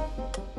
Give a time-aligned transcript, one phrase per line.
[0.00, 0.49] Thank you.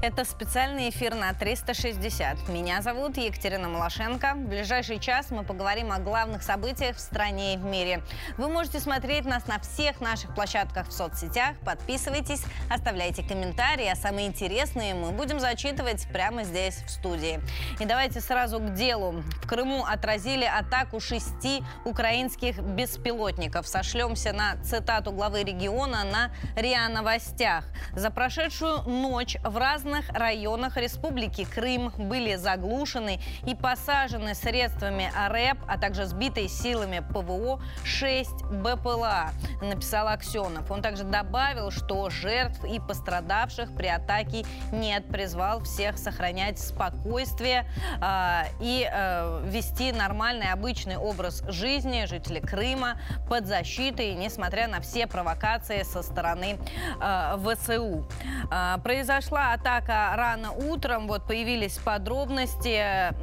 [0.00, 2.48] Это специальный эфир на 360.
[2.50, 4.34] Меня зовут Екатерина Малашенко.
[4.36, 8.02] В ближайший час мы поговорим о главных событиях в стране и в мире.
[8.36, 11.56] Вы можете смотреть нас на всех наших площадках в соцсетях.
[11.64, 17.40] Подписывайтесь, оставляйте комментарии, а самые интересные мы будем зачитывать прямо здесь, в студии.
[17.80, 19.24] И давайте сразу к делу.
[19.42, 23.66] В Крыму отразили атаку шести украинских беспилотников.
[23.66, 27.64] Сошлемся на цитату главы региона на РИА Новостях.
[27.96, 35.58] За прошедшую ночь в разных разных районах Республики Крым были заглушены и посажены средствами РЭП,
[35.66, 39.30] а также сбитой силами ПВО 6 БПЛА,
[39.62, 40.70] написал Аксенов.
[40.70, 47.64] Он также добавил, что жертв и пострадавших при атаке нет, призвал всех сохранять спокойствие
[48.00, 55.06] э, и э, вести нормальный обычный образ жизни жителей Крыма под защитой, несмотря на все
[55.06, 56.58] провокации со стороны
[57.00, 58.06] э, ВСУ.
[58.50, 61.06] Э, произошла атака атака рано утром.
[61.06, 63.14] Вот появились подробности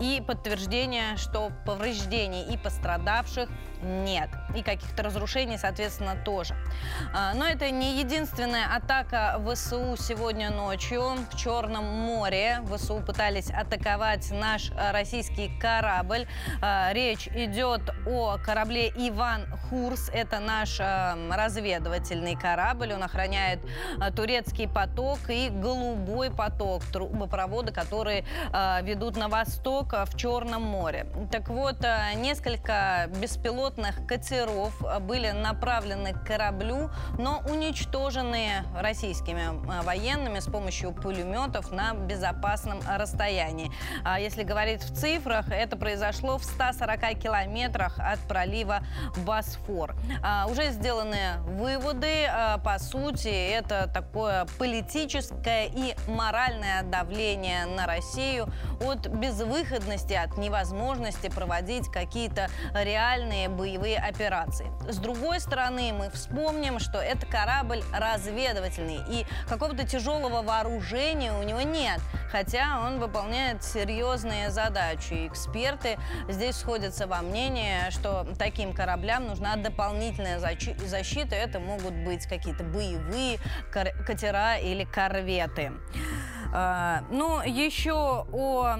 [0.00, 3.48] и подтверждение, что повреждений и пострадавших
[3.84, 4.30] нет.
[4.56, 6.56] И каких-то разрушений, соответственно, тоже.
[7.12, 12.60] А, но это не единственная атака ВСУ сегодня ночью в Черном море.
[12.72, 16.26] ВСУ пытались атаковать наш российский корабль.
[16.62, 20.10] А, речь идет о корабле «Иван Хурс».
[20.12, 22.92] Это наш а, разведывательный корабль.
[22.92, 23.60] Он охраняет
[24.16, 28.24] турецкий поток и голубой поток, трубопроводы, которые
[28.82, 31.06] ведут на восток в Черном море.
[31.30, 31.76] Так вот,
[32.16, 39.44] несколько беспилотных катеров были направлены к кораблю, но уничтожены российскими
[39.82, 43.70] военными с помощью пулеметов на безопасном расстоянии.
[44.04, 48.80] А если говорить в цифрах, это произошло в 140 километрах от пролива
[49.24, 49.94] Босфор.
[50.22, 52.26] А, уже сделаны выводы.
[52.28, 58.48] А, по сути, это такое политическое и моральное давление на Россию
[58.80, 64.70] от безвыходности, от невозможности проводить какие-то реальные боевые операции.
[64.88, 71.62] С другой стороны, мы вспомним, что это корабль разведывательный, и какого-то тяжелого вооружения у него
[71.62, 72.00] нет,
[72.30, 75.26] хотя он выполняет серьезные задачи.
[75.26, 75.98] Эксперты
[76.28, 81.34] здесь сходятся во мнении, что таким кораблям нужна дополнительная защита.
[81.34, 83.38] Это могут быть какие-то боевые
[83.72, 85.53] катера или корветы.
[86.52, 88.76] А, ну, еще о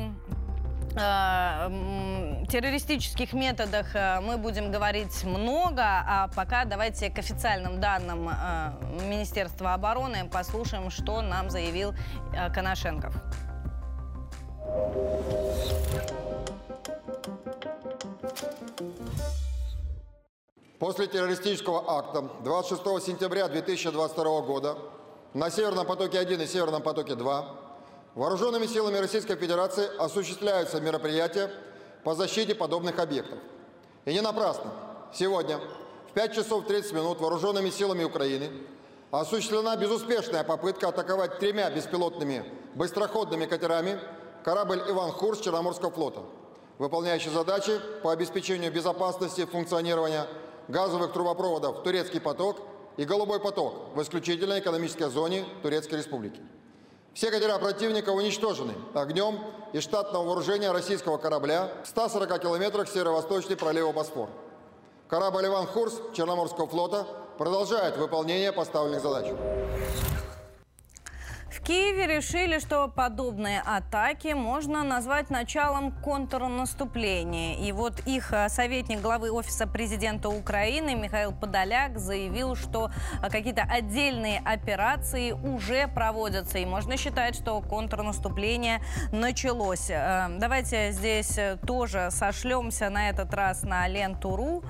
[0.97, 8.31] Э, террористических методах э, мы будем говорить много, а пока давайте к официальным данным
[9.09, 11.95] Министерства обороны послушаем, что нам заявил
[12.55, 13.13] Коношенков.
[20.79, 24.77] После террористического акта 26 сентября 2022 года
[25.34, 27.45] на Северном потоке-1 и Северном потоке-2
[28.15, 31.50] Вооруженными силами Российской Федерации осуществляются мероприятия
[32.05, 33.41] по защите подобных объектов.
[34.05, 34.72] И не напрасно.
[35.12, 35.59] Сегодня
[36.11, 38.50] в 5 часов 30 минут вооруженными силами Украины
[39.11, 42.45] осуществлена безуспешная попытка атаковать тремя беспилотными
[42.77, 43.99] быстроходными катерами
[44.45, 46.21] корабль «Иван Хурс» Черноморского флота,
[46.78, 50.28] выполняющий задачи по обеспечению безопасности функционирования
[50.69, 52.59] газовых трубопроводов «Турецкий поток»
[52.97, 56.41] и «Голубой поток» в исключительной экономической зоне Турецкой Республики.
[57.12, 59.38] Все катера противника уничтожены огнем
[59.72, 64.28] из штатного вооружения российского корабля в 140 километрах северо-восточный пролива Босфор.
[65.09, 67.06] Корабль «Иван Хурс» Черноморского флота
[67.38, 69.27] продолжает выполнение поставленных задач.
[71.65, 77.57] Киеве решили, что подобные атаки можно назвать началом контрнаступления.
[77.57, 82.91] И вот их э, советник главы Офиса президента Украины Михаил Подоляк заявил, что
[83.23, 86.59] э, какие-то отдельные операции уже проводятся.
[86.59, 89.89] И можно считать, что контрнаступление началось.
[89.89, 94.63] Э, давайте здесь тоже сошлемся на этот раз на ленту.ру.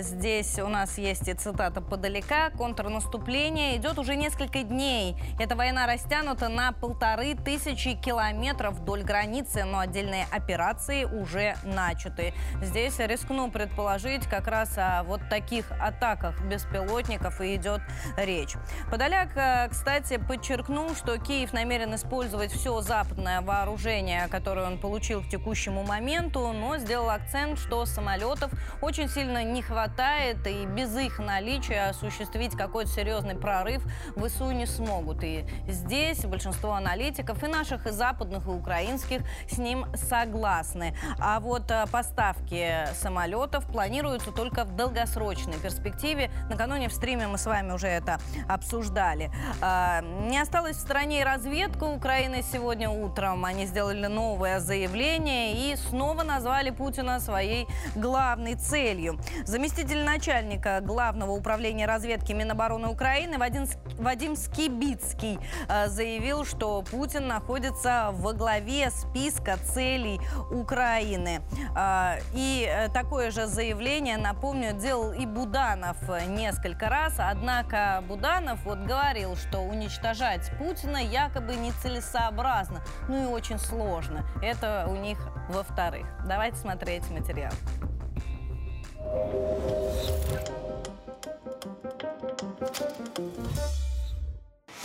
[0.00, 2.50] Здесь у нас есть и цитата Подоляка.
[2.58, 5.16] Контрнаступление идет уже несколько дней.
[5.40, 12.34] Эта война растет растянута на полторы тысячи километров вдоль границы, но отдельные операции уже начаты.
[12.60, 17.80] Здесь рискну предположить, как раз о вот таких атаках беспилотников и идет
[18.18, 18.56] речь.
[18.90, 25.28] Подоляк, э, кстати, подчеркнул, что Киев намерен использовать все западное вооружение, которое он получил к
[25.28, 31.88] текущему моменту, но сделал акцент, что самолетов очень сильно не хватает, и без их наличия
[31.88, 33.82] осуществить какой-то серьезный прорыв
[34.16, 35.24] ВСУ не смогут.
[35.24, 40.96] И здесь здесь большинство аналитиков и наших, и западных, и украинских с ним согласны.
[41.18, 46.30] А вот э, поставки самолетов планируются только в долгосрочной перспективе.
[46.50, 48.18] Накануне в стриме мы с вами уже это
[48.48, 49.30] обсуждали.
[49.60, 53.44] А, не осталось в стороне и разведка Украины сегодня утром.
[53.44, 59.20] Они сделали новое заявление и снова назвали Путина своей главной целью.
[59.44, 63.66] Заместитель начальника Главного управления разведки Минобороны Украины Вадим,
[63.98, 65.38] Вадим Скибицкий
[65.68, 71.42] э, заявил, что Путин находится во главе списка целей Украины.
[71.76, 75.96] Э, и э, такое же заявление, напомню, делал и Буданов
[76.28, 77.14] несколько раз.
[77.18, 84.24] Однако Буданов вот говорил, что уничтожать Путина якобы нецелесообразно, ну и очень сложно.
[84.42, 85.18] Это у них
[85.48, 86.06] во-вторых.
[86.26, 87.52] Давайте смотреть материал.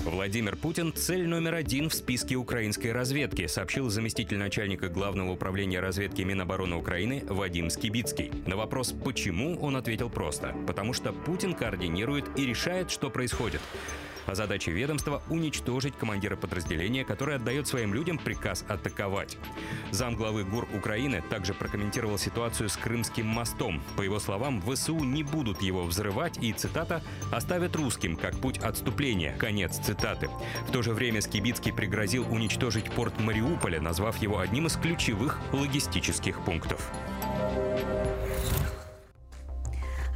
[0.07, 6.21] Владимир Путин– цель номер один в списке украинской разведки, сообщил заместитель начальника Главного управления разведки
[6.21, 8.31] Минобороны Украины Вадим Скибицкий.
[8.45, 13.59] На вопрос «почему?» он ответил просто– потому что Путин координирует и решает, что происходит.
[14.27, 19.38] А задача ведомства– уничтожить командира подразделения, который отдает своим людям приказ атаковать.
[19.91, 23.81] Зам главы ГУР Украины также прокомментировал ситуацию с Крымским мостом.
[23.95, 27.01] По его словам, ВСУ не будут его взрывать и, цитата,
[27.31, 29.35] «оставят русским как путь отступления».
[29.38, 30.30] Конец цитаты.
[30.68, 36.44] В то же время Скибицкий пригрозил уничтожить порт Мариуполя, назвав его одним из ключевых логистических
[36.44, 36.91] пунктов.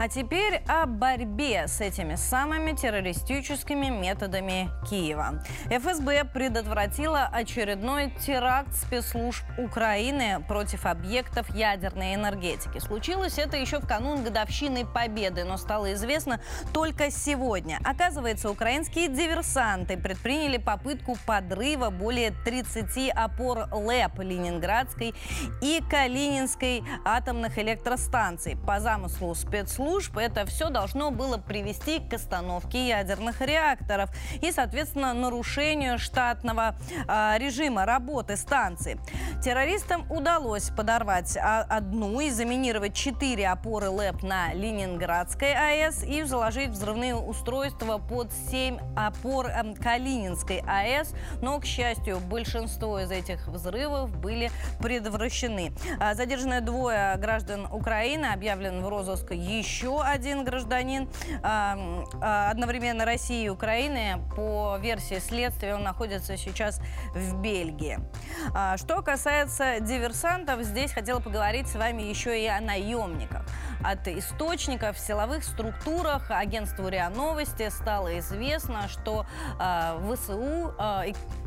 [0.02, 5.44] А теперь о борьбе с этими самыми террористическими методами Киева.
[5.70, 12.80] ФСБ предотвратила очередной теракт спецслужб Украины против объектов ядерной энергетики.
[12.80, 16.42] Случилось это еще в канун годовщины Победы, но стало известно
[16.74, 17.78] только сегодня.
[17.84, 25.14] Оказывается, украинские диверсанты предприняли попытку подрыва более 30 опор ЛЭП Ленинградской
[25.62, 28.58] и Калининской атомных электростанций.
[28.66, 34.10] По замыслу спецслужб служб, это все должно было привести к остановке ядерных реакторов
[34.42, 36.76] и, соответственно, нарушению штатного
[37.10, 38.98] э, режима работы станции.
[39.44, 46.70] Террористам удалось подорвать а, одну и заминировать четыре опоры ЛЭП на Ленинградской АЭС и заложить
[46.70, 51.14] взрывные устройства под семь опор э, Калининской АЭС.
[51.42, 55.74] Но, к счастью, большинство из этих взрывов были предотвращены.
[56.14, 61.10] Задержаны двое граждан Украины, объявлен в розыск еще еще один гражданин
[62.22, 64.22] одновременно России и Украины.
[64.36, 66.80] По версии следствия он находится сейчас
[67.16, 68.00] в Бельгии.
[68.54, 73.44] А, что касается диверсантов, здесь хотела поговорить с вами еще и о наемниках.
[73.84, 79.26] От источников в силовых структурах агентству РИА Новости стало известно, что
[79.60, 80.76] э, ВСУ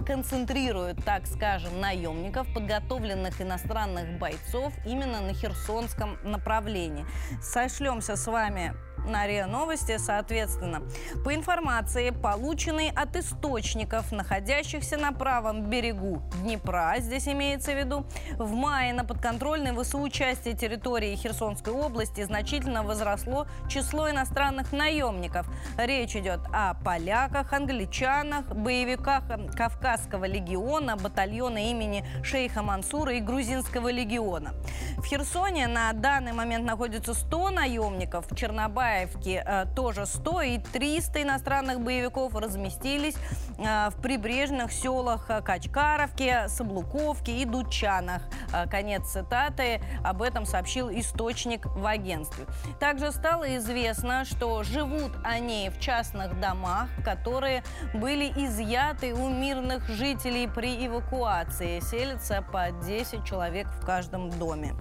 [0.05, 7.07] концентрирует, так скажем, наемников, подготовленных иностранных бойцов именно на Херсонском направлении.
[7.41, 8.75] Сошлемся с вами
[9.07, 10.83] на РИА Новости, соответственно.
[11.25, 18.07] По информации, полученной от источников, находящихся на правом берегу Днепра, здесь имеется в виду,
[18.37, 25.47] в мае на подконтрольной ВСУ части территории Херсонской области значительно возросло число иностранных наемников.
[25.77, 29.25] Речь идет о поляках, англичанах, боевиках
[29.57, 34.55] Кавказского легиона, батальона имени шейха Мансура и грузинского легиона.
[34.97, 40.59] В Херсоне на данный момент находится 100 наемников, в Чернобае Николаевке э, тоже 100 и
[40.59, 43.17] 300 иностранных боевиков разместились
[43.59, 48.23] э, в прибрежных селах э, Качкаровке, Соблуковке и Дучанах.
[48.71, 49.81] Конец цитаты.
[50.05, 52.47] Об этом сообщил источник в агентстве.
[52.79, 60.47] Также стало известно, что живут они в частных домах, которые были изъяты у мирных жителей
[60.47, 61.81] при эвакуации.
[61.81, 64.75] Селятся по 10 человек в каждом доме.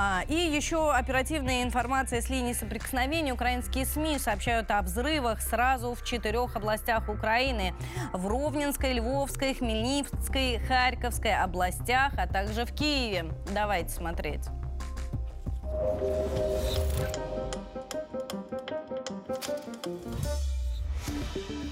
[0.00, 3.32] А, и еще оперативная информация с линии соприкосновения.
[3.32, 7.74] Украинские СМИ сообщают о взрывах сразу в четырех областях Украины.
[8.12, 13.32] В Ровненской, Львовской, Хмельницкой, Харьковской областях, а также в Киеве.
[13.52, 14.42] Давайте смотреть.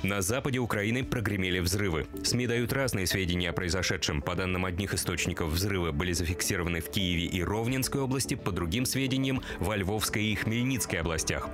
[0.07, 2.07] На западе Украины прогремели взрывы.
[2.23, 4.23] СМИ дают разные сведения о произошедшем.
[4.23, 9.43] По данным одних источников, взрывы были зафиксированы в Киеве и Ровненской области, по другим сведениям,
[9.59, 11.49] во Львовской и Хмельницкой областях.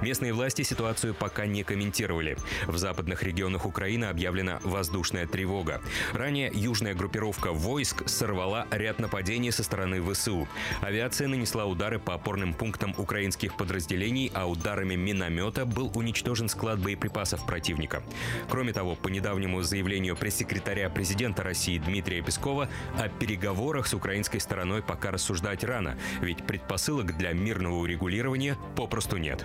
[0.00, 2.38] Местные власти ситуацию пока не комментировали.
[2.66, 5.82] В западных регионах Украины объявлена воздушная тревога.
[6.14, 10.48] Ранее южная группировка войск сорвала ряд нападений со стороны ВСУ.
[10.80, 17.44] Авиация нанесла удары по опорным пунктам украинских подразделений, а ударами миномета был уничтожен склад боеприпасов
[17.44, 17.97] противника.
[17.98, 18.48] Лукашенко.
[18.48, 24.82] Кроме того, по недавнему заявлению пресс-секретаря президента России Дмитрия Пескова, о переговорах с украинской стороной
[24.82, 29.44] пока рассуждать рано, ведь предпосылок для мирного урегулирования попросту нет.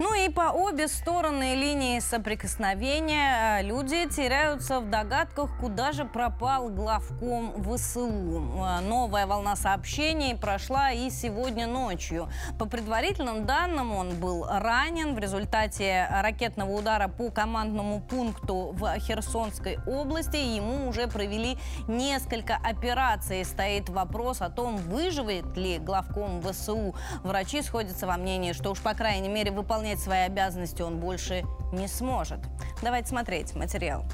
[0.00, 6.70] Ну и по обе стороны линии соприкосновения э, люди теряются в догадках, куда же пропал
[6.70, 8.08] главком ВСУ.
[8.08, 12.30] Э, новая волна сообщений прошла и сегодня ночью.
[12.58, 19.80] По предварительным данным, он был ранен в результате ракетного удара по командному пункту в Херсонской
[19.86, 20.36] области.
[20.36, 23.44] Ему уже провели несколько операций.
[23.44, 26.94] Стоит вопрос о том, выживет ли главком ВСУ.
[27.22, 31.42] Врачи сходятся во мнении, что уж по крайней мере выполнять выполнять свои обязанности он больше
[31.72, 32.38] не сможет.
[32.82, 34.04] Давайте смотреть материал.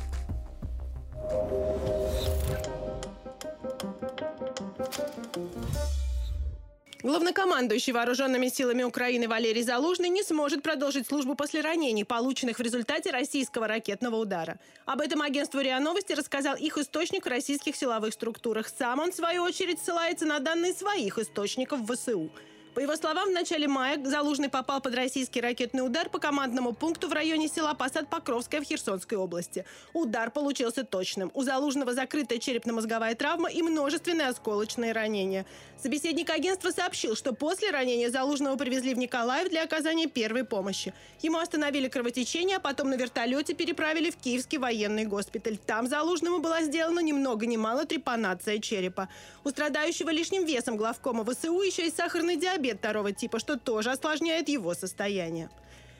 [7.02, 13.10] Главнокомандующий вооруженными силами Украины Валерий Залужный не сможет продолжить службу после ранений, полученных в результате
[13.10, 14.58] российского ракетного удара.
[14.86, 18.66] Об этом агентству РИА Новости рассказал их источник в российских силовых структурах.
[18.68, 22.30] Сам он, в свою очередь, ссылается на данные своих источников в ВСУ.
[22.76, 27.08] По его словам, в начале мая Залужный попал под российский ракетный удар по командному пункту
[27.08, 29.64] в районе села Посад-Покровская в Херсонской области.
[29.94, 31.30] Удар получился точным.
[31.32, 35.46] У Залужного закрытая черепно-мозговая травма и множественные осколочные ранения.
[35.82, 40.92] Собеседник агентства сообщил, что после ранения Залужного привезли в Николаев для оказания первой помощи.
[41.22, 45.56] Ему остановили кровотечение, а потом на вертолете переправили в Киевский военный госпиталь.
[45.56, 49.08] Там Залужному была сделана ни много ни мало трепанация черепа.
[49.44, 53.90] У страдающего лишним весом главкома ВСУ еще и сахарный диабет диабет второго типа, что тоже
[53.90, 55.48] осложняет его состояние.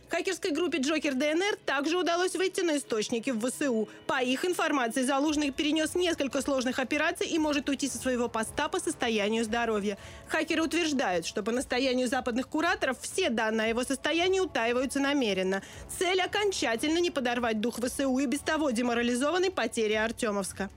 [0.09, 3.89] Хакерской группе «Джокер ДНР» также удалось выйти на источники в ВСУ.
[4.07, 8.79] По их информации, Залужный перенес несколько сложных операций и может уйти со своего поста по
[8.79, 9.99] состоянию здоровья.
[10.29, 15.61] Хакеры утверждают, что по настоянию западных кураторов все данные о его состоянии утаиваются намеренно.
[15.99, 20.71] Цель– окончательно не подорвать дух ВСУ и без того деморализованной потери Артемовска.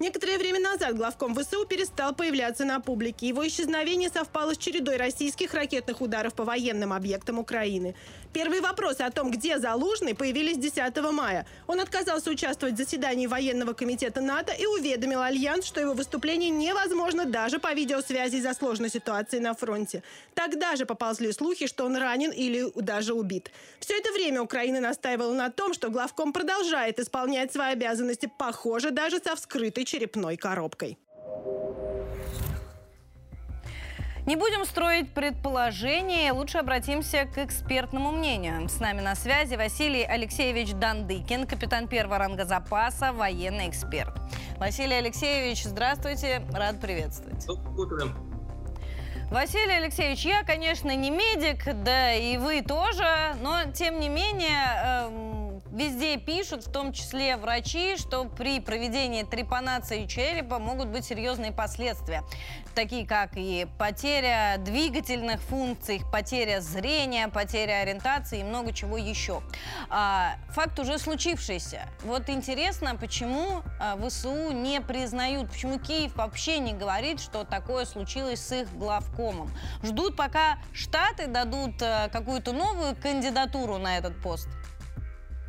[0.00, 3.28] Некоторое время назад главком ВСУ перестал появляться на публике.
[3.28, 7.94] Его исчезновение совпало с чередой российских ракетных ударов по военным объектам Украины.
[8.32, 11.46] Первые вопросы о том, где Залужный, появились 10 мая.
[11.66, 17.24] Он отказался участвовать в заседании военного комитета НАТО и уведомил Альянс, что его выступление невозможно
[17.24, 20.04] даже по видеосвязи из-за сложной ситуации на фронте.
[20.34, 23.50] Тогда же поползли слухи, что он ранен или даже убит.
[23.80, 29.18] Все это время Украина настаивала на том, что главком продолжает исполнять свои обязанности, похоже, даже
[29.18, 30.98] со вскрытой черепной коробкой.
[34.26, 38.68] Не будем строить предположения, лучше обратимся к экспертному мнению.
[38.68, 44.12] С нами на связи Василий Алексеевич Дандыкин, капитан первого ранга запаса, военный эксперт.
[44.58, 47.46] Василий Алексеевич, здравствуйте, рад приветствовать.
[47.46, 48.12] Доброе
[49.30, 55.39] Василий Алексеевич, я, конечно, не медик, да и вы тоже, но тем не менее эм,
[55.72, 62.24] Везде пишут, в том числе врачи, что при проведении трепанации черепа могут быть серьезные последствия,
[62.74, 69.42] такие как и потеря двигательных функций, потеря зрения, потеря ориентации и много чего еще.
[69.90, 71.88] А, факт уже случившийся.
[72.02, 78.40] Вот интересно, почему а, ВСУ не признают, почему Киев вообще не говорит, что такое случилось
[78.40, 79.52] с их главкомом.
[79.84, 84.48] Ждут, пока Штаты дадут а, какую-то новую кандидатуру на этот пост.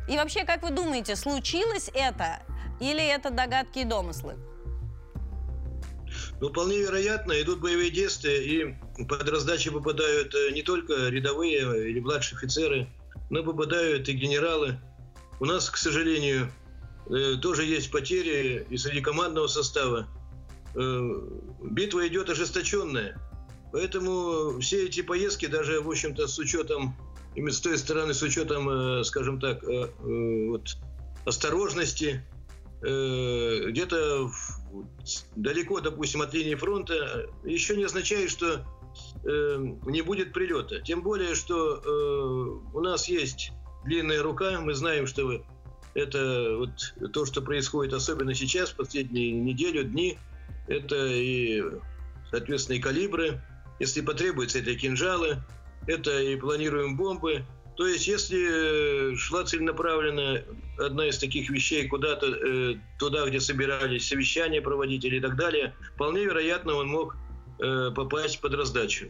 [0.08, 2.40] И вообще, как вы думаете, случилось это
[2.80, 4.36] или это догадки и домыслы?
[6.40, 12.00] Ну, вполне вероятно, идут боевые действия, и под раздачи попадают э, не только рядовые или
[12.00, 12.88] младшие офицеры,
[13.30, 14.78] но попадают и генералы.
[15.40, 16.50] У нас, к сожалению,
[17.08, 20.08] э, тоже есть потери и среди командного состава.
[20.74, 21.20] Э,
[21.62, 23.16] битва идет ожесточенная.
[23.72, 26.94] Поэтому все эти поездки, даже, в общем-то, с учетом
[27.34, 30.76] именно с той стороны, с учетом, э, скажем так, э, э, вот,
[31.24, 32.22] осторожности,
[32.84, 34.28] где-то
[35.36, 38.66] далеко, допустим, от линии фронта, еще не означает, что
[39.22, 40.80] не будет прилета.
[40.80, 43.52] Тем более, что у нас есть
[43.84, 45.44] длинная рука, мы знаем, что
[45.94, 50.18] это вот то, что происходит, особенно сейчас, последние неделю, дни,
[50.66, 51.62] это и,
[52.32, 53.40] соответственно, и калибры,
[53.78, 55.38] если потребуется, это и кинжалы,
[55.86, 57.44] это и планируем бомбы.
[57.76, 60.42] То есть, если э, шла целенаправленно
[60.78, 66.24] одна из таких вещей куда-то э, туда, где собирались совещания проводить или так далее, вполне
[66.24, 67.16] вероятно, он мог
[67.60, 69.06] э, попасть под раздачу.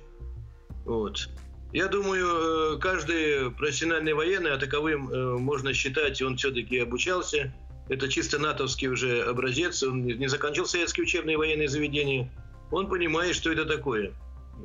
[0.84, 1.28] Вот.
[1.72, 7.52] Я думаю, э, каждый профессиональный военный, а таковым э, можно считать, он все-таки обучался.
[7.88, 12.30] Это чисто натовский уже образец, он не закончил советские учебные военные заведения.
[12.70, 14.12] Он понимает, что это такое.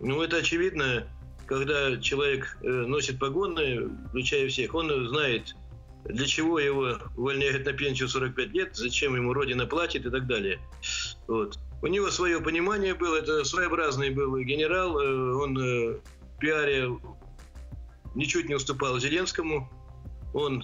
[0.01, 1.07] Ну, это очевидно,
[1.47, 5.55] когда человек э, носит погоны, включая всех, он знает,
[6.05, 10.59] для чего его увольняют на пенсию 45 лет, зачем ему Родина платит и так далее.
[11.27, 11.57] Вот.
[11.81, 15.99] У него свое понимание было, это своеобразный был генерал, э, он э,
[16.35, 16.89] в пиаре
[18.15, 19.69] ничуть не уступал Зеленскому,
[20.33, 20.63] он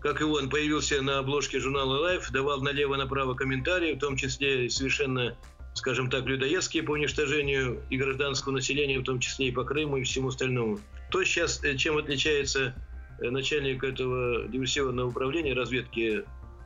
[0.00, 5.36] как и он, появился на обложке журнала Life, давал налево-направо комментарии, в том числе совершенно,
[5.78, 10.02] скажем так, людоедские по уничтожению и гражданского населения, в том числе и по Крыму и
[10.02, 10.80] всему остальному.
[11.10, 12.74] То сейчас, э, чем отличается
[13.20, 16.24] э, начальник этого диверсионного управления разведки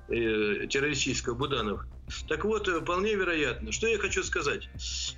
[0.08, 1.84] э, террористического Буданов.
[2.28, 3.70] Так вот, вполне вероятно.
[3.70, 4.68] Что я хочу сказать?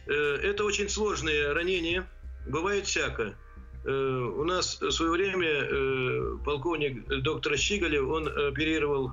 [0.07, 2.07] Это очень сложные ранения,
[2.47, 3.37] бывает всякое.
[3.85, 9.13] Э, у нас в свое время полковник доктор Щигалев, он оперировал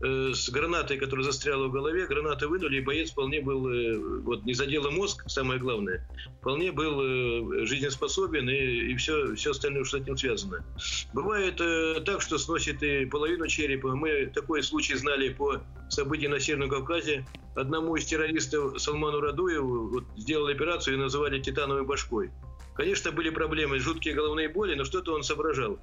[0.00, 4.90] с гранатой, которая застряла в голове, гранаты вынули, и боец вполне был, вот не задела
[4.90, 6.08] мозг, самое главное,
[6.40, 10.64] вполне был жизнеспособен, и, и все, все остальное, что с этим связано.
[11.12, 11.56] Бывает
[12.04, 13.94] так, что сносит и половину черепа.
[13.94, 17.26] Мы такой случай знали по событиям на Северном Кавказе.
[17.54, 22.30] Одному из террористов Салману Радуеву вот, сделали операцию и называли титановой башкой.
[22.74, 25.78] Конечно, были проблемы, жуткие головные боли, но что-то он соображал.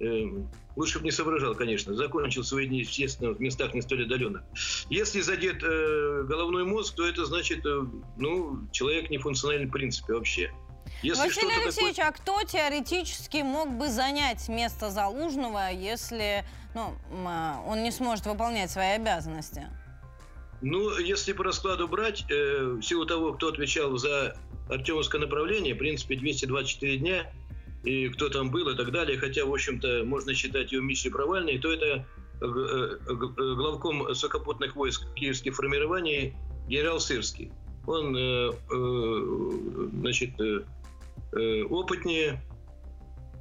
[0.00, 1.94] Эм, лучше бы не соображал, конечно.
[1.94, 4.42] Закончил свои дни, естественно, в местах не столь отдаленных.
[4.88, 7.82] Если задет э, головной мозг, то это значит, э,
[8.16, 10.50] ну, человек не функциональный в принципе вообще.
[11.02, 12.10] Если Василий Алексеевич, такое...
[12.10, 16.94] а кто теоретически мог бы занять место Залужного, если ну,
[17.26, 19.66] а, он не сможет выполнять свои обязанности?
[20.62, 24.36] Ну, если по раскладу брать, э, в силу того, кто отвечал за
[24.68, 27.30] Артемовское направление, в принципе, 224 дня,
[27.82, 31.58] и кто там был и так далее, хотя, в общем-то, можно считать ее миссию провальной,
[31.58, 36.34] то это э, э, главком сухопутных войск киевских формирований
[36.68, 37.52] генерал Сырский.
[37.86, 38.14] Он,
[40.00, 40.32] значит,
[41.32, 42.42] опытнее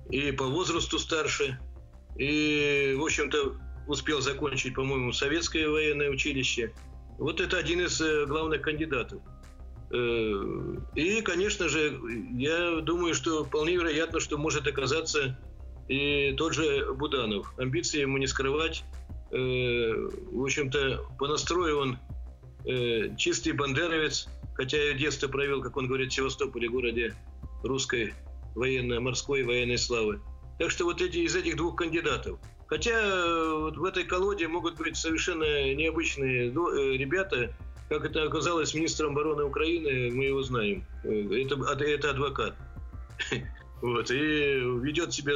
[0.10, 1.60] и по возрасту старше,
[2.18, 6.74] и, в общем-то, успел закончить, по-моему, советское военное училище–
[7.20, 9.22] вот это один из э, главных кандидатов.
[9.92, 12.00] Э, и, конечно же,
[12.32, 15.40] я думаю, что вполне вероятно, что может оказаться
[15.88, 17.54] и тот же Буданов.
[17.58, 18.84] Амбиции ему не скрывать.
[19.32, 19.38] Э,
[20.32, 21.98] в общем-то, по настрою он
[23.18, 27.16] чистый бандеровец, хотя я детство провел, как он говорит, в Севастополе, городе
[27.64, 28.14] русской
[28.54, 30.22] военно-морской военной славы.
[30.60, 32.38] Так что вот эти из этих двух кандидатов–
[32.70, 37.52] Хотя э, вот в этой колоде могут быть совершенно необычные э, ребята,
[37.90, 40.86] как это оказалось министром обороны Украины, мы его знаем.
[41.04, 42.56] Э, это, это адвокат.
[43.82, 45.34] Вот, и ведет себя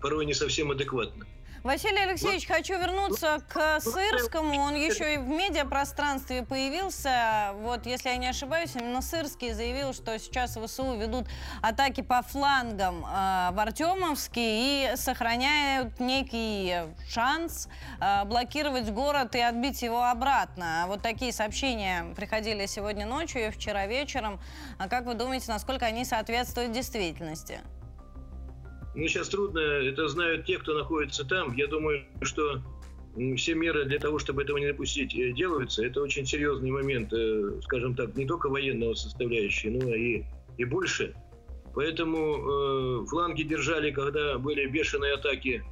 [0.00, 1.26] порой не совсем адекватно.
[1.62, 4.58] Василий Алексеевич, хочу вернуться к Сырскому.
[4.60, 7.50] Он еще и в медиапространстве появился.
[7.56, 11.26] Вот, если я не ошибаюсь, именно Сырский заявил, что сейчас ВСУ ведут
[11.60, 16.76] атаки по флангам э, в Артемовске и сохраняют некий
[17.10, 17.68] шанс
[18.00, 20.84] э, блокировать город и отбить его обратно.
[20.86, 24.40] Вот такие сообщения приходили сегодня ночью и вчера вечером.
[24.78, 27.60] А как вы думаете, насколько они соответствуют действительности?
[28.94, 31.54] Ну, сейчас трудно, это знают те, кто находится там.
[31.54, 32.60] Я думаю, что
[33.36, 35.84] все меры для того, чтобы этого не допустить, э, делаются.
[35.84, 40.24] Это очень серьезный момент, э, скажем так, не только военного составляющей, но и,
[40.58, 41.14] и больше.
[41.74, 45.62] Поэтому э, фланги держали, когда были бешеные атаки,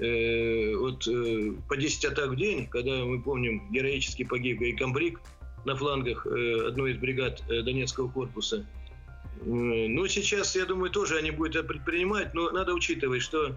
[0.00, 5.20] э, вот, э, по 10 атак в день, когда, мы помним, героически погиб и Камбрик
[5.64, 8.66] на флангах э, одной из бригад э, Донецкого корпуса.
[9.44, 13.56] Ну, сейчас, я думаю, тоже они будут это предпринимать, но надо учитывать, что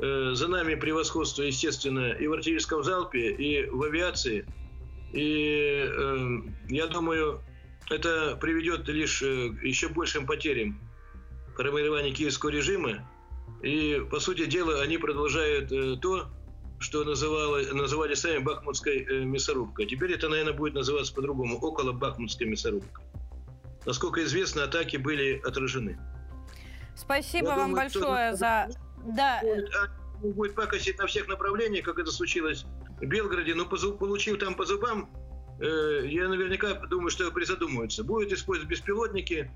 [0.00, 4.46] э, за нами превосходство, естественно, и в артиллерийском залпе, и в авиации.
[5.12, 6.38] И э,
[6.68, 7.40] я думаю,
[7.90, 10.80] это приведет лишь э, еще большим потерям
[11.56, 13.08] формирования киевского режима.
[13.62, 16.28] И, по сути дела, они продолжают э, то,
[16.78, 19.86] что называли, называли сами Бахмутской э, мясорубкой.
[19.86, 23.04] Теперь это, наверное, будет называться по-другому, около Бахмутской мясорубкой.
[23.88, 25.98] Насколько известно, атаки были отражены.
[26.94, 28.68] Спасибо Я вам думаю, большое за...
[29.16, 29.40] Да.
[29.42, 32.66] Будет, а, будет пакостить на всех направлениях, как это случилось
[33.00, 35.08] в Белгороде, но получив там по зубам,
[35.58, 38.04] э, я наверняка думаю, что призадумаются.
[38.04, 39.50] Будут использовать беспилотники.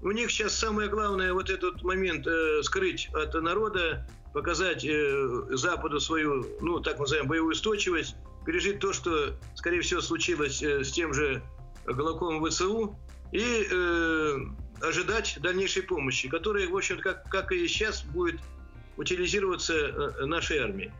[0.00, 5.98] У них сейчас самое главное вот этот момент э, скрыть от народа, показать э, Западу
[5.98, 8.14] свою, ну, так называемую, боевую устойчивость,
[8.46, 11.42] пережить то, что, скорее всего, случилось э, с тем же
[11.84, 12.96] Голоком ВСУ,
[13.32, 14.38] и э,
[14.82, 18.40] ожидать дальнейшей помощи, которая, в общем, как, как и сейчас будет
[18.96, 20.92] утилизироваться э, нашей армией.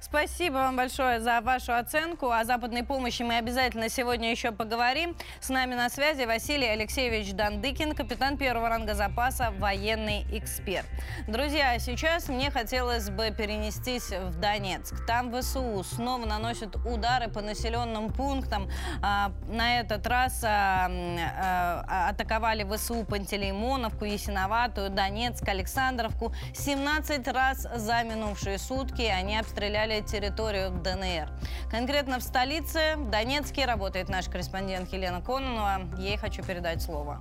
[0.00, 2.30] Спасибо вам большое за вашу оценку.
[2.30, 5.16] О западной помощи мы обязательно сегодня еще поговорим.
[5.40, 10.86] С нами на связи Василий Алексеевич Дандыкин, капитан первого ранга запаса, военный эксперт.
[11.26, 15.04] Друзья, сейчас мне хотелось бы перенестись в Донецк.
[15.04, 18.70] Там ВСУ снова наносят удары по населенным пунктам.
[19.02, 26.32] А, на этот раз а, а, атаковали ВСУ Пантелеймоновку, Ясиноватую, Донецк, Александровку.
[26.54, 31.30] 17 раз за минувшие сутки они обстреляли территорию ДНР.
[31.70, 35.80] Конкретно в столице, в Донецке, работает наш корреспондент Елена Кононова.
[35.98, 37.20] Ей хочу передать слово.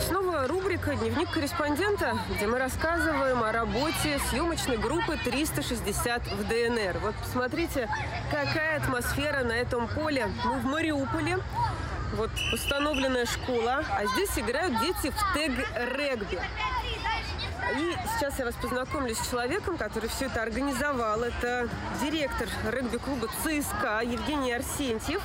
[0.00, 6.98] Снова рубрика «Дневник корреспондента», где мы рассказываем о работе съемочной группы 360 в ДНР.
[7.00, 7.88] Вот посмотрите,
[8.30, 10.28] какая атмосфера на этом поле.
[10.44, 11.38] Мы в Мариуполе,
[12.16, 16.40] вот установленная школа, а здесь играют дети в тег-регби.
[17.70, 21.22] И сейчас я вас познакомлю с человеком, который все это организовал.
[21.22, 21.68] Это
[22.02, 25.22] директор регби-клуба ЦСКА Евгений Арсентьев.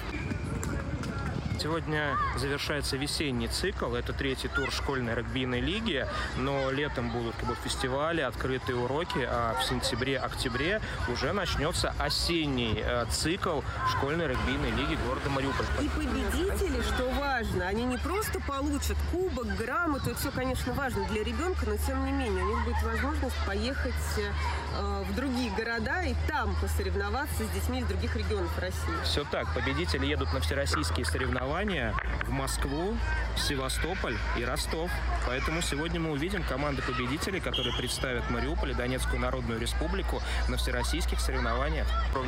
[1.60, 3.96] Сегодня завершается весенний цикл.
[3.96, 6.06] Это третий тур школьной регбийной лиги.
[6.38, 13.06] Но летом будут как бы, фестивали, открытые уроки, а в сентябре-октябре уже начнется осенний э,
[13.10, 15.65] цикл школьной регбийной лиги города Мариуполь.
[15.82, 21.24] И победители, что важно, они не просто получат кубок, грамоту, это все, конечно, важно для
[21.24, 26.13] ребенка, но тем не менее у них будет возможность поехать э, в другие города и
[26.28, 28.78] там посоревноваться с детьми из других регионов России.
[29.04, 29.52] Все так.
[29.56, 31.94] Победители едут на всероссийские соревнования соревнования
[32.26, 32.98] в Москву,
[33.38, 34.92] Севастополь и Ростов.
[35.26, 41.20] Поэтому сегодня мы увидим команды победителей, которые представят Мариуполь и Донецкую Народную Республику на всероссийских
[41.20, 41.88] соревнованиях.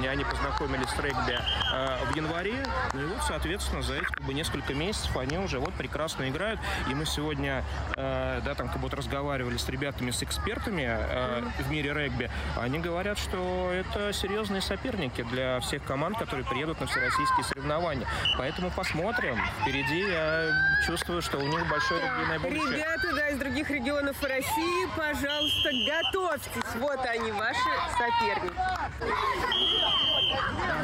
[0.09, 1.37] Они познакомились с регби
[1.73, 5.59] э, в январе, ну и вот, соответственно, за эти как бы, несколько месяцев они уже
[5.59, 6.59] вот прекрасно играют.
[6.89, 7.63] И мы сегодня,
[7.95, 12.31] э, да, там как будто разговаривали с ребятами, с экспертами э, в мире регби.
[12.57, 18.07] Они говорят, что это серьезные соперники для всех команд, которые приедут на всероссийские соревнования.
[18.37, 19.37] Поэтому посмотрим посмотрим.
[19.61, 20.51] Впереди я
[20.85, 22.77] чувствую, что у них большое регбийное будущее.
[22.77, 26.75] Ребята, да, из других регионов России, пожалуйста, готовьтесь.
[26.75, 27.59] Вот они, ваши
[27.97, 28.55] соперники.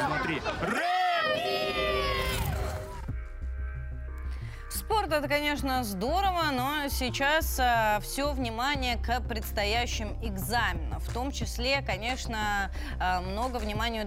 [0.07, 0.41] Смотри.
[4.86, 11.00] Спорт это, конечно, здорово, но сейчас э, все внимание к предстоящим экзаменам.
[11.00, 12.69] В том числе, конечно,
[13.00, 14.04] э, много внимания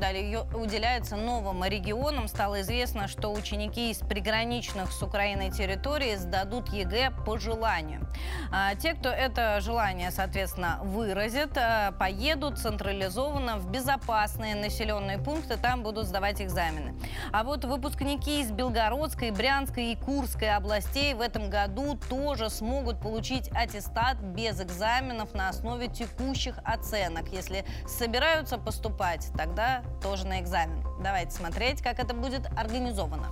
[0.55, 2.29] уделяется новым регионам.
[2.29, 8.07] Стало известно, что ученики из приграничных с Украиной территорий сдадут ЕГЭ по желанию.
[8.53, 15.83] А те, кто это желание, соответственно, выразит, э, поедут централизованно в безопасные населенные пункты, там
[15.83, 16.95] будут сдавать экзамены.
[17.33, 23.01] А вот выпускники из Белгородской, Брянской и Курской областей областей в этом году тоже смогут
[23.01, 27.29] получить аттестат без экзаменов на основе текущих оценок.
[27.33, 30.85] Если собираются поступать, тогда тоже на экзамен.
[31.03, 33.29] Давайте смотреть, как это будет организовано.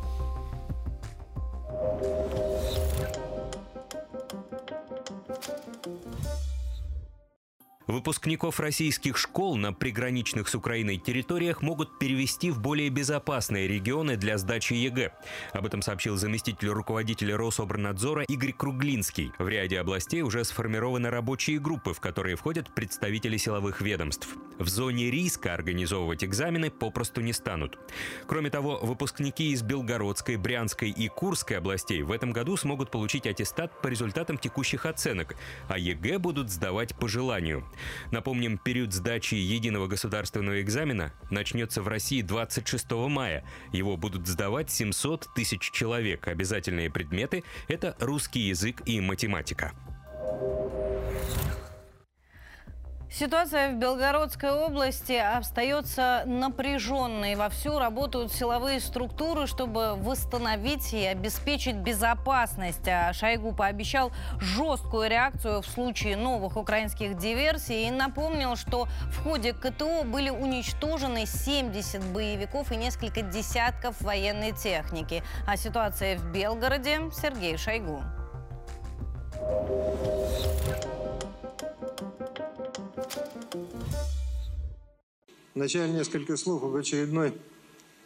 [7.86, 14.38] Выпускников российских школ на приграничных с Украиной территориях могут перевести в более безопасные регионы для
[14.38, 15.12] сдачи ЕГЭ.
[15.52, 19.30] Об этом сообщил заместитель руководителя Рособорнадзора Игорь Круглинский.
[19.38, 24.34] В ряде областей уже сформированы рабочие группы, в которые входят представители силовых ведомств.
[24.58, 27.78] В зоне риска организовывать экзамены попросту не станут.
[28.26, 33.80] Кроме того, выпускники из Белгородской, Брянской и Курской областей в этом году смогут получить аттестат
[33.80, 35.36] по результатам текущих оценок,
[35.68, 37.64] а ЕГЭ будут сдавать по желанию.
[38.10, 43.44] Напомним, период сдачи единого государственного экзамена начнется в России 26 мая.
[43.72, 46.28] Его будут сдавать 700 тысяч человек.
[46.28, 49.72] Обязательные предметы– это русский язык и математика.
[53.18, 57.34] Ситуация в Белгородской области остается напряженной.
[57.34, 62.86] Вовсю работают силовые структуры, чтобы восстановить и обеспечить безопасность.
[62.86, 69.54] А Шойгу пообещал жесткую реакцию в случае новых украинских диверсий и напомнил, что в ходе
[69.54, 75.22] КТО были уничтожены 70 боевиков и несколько десятков военной техники.
[75.46, 78.02] А ситуация в Белгороде Сергей Шойгу.
[85.54, 87.32] Вначале несколько слов об очередной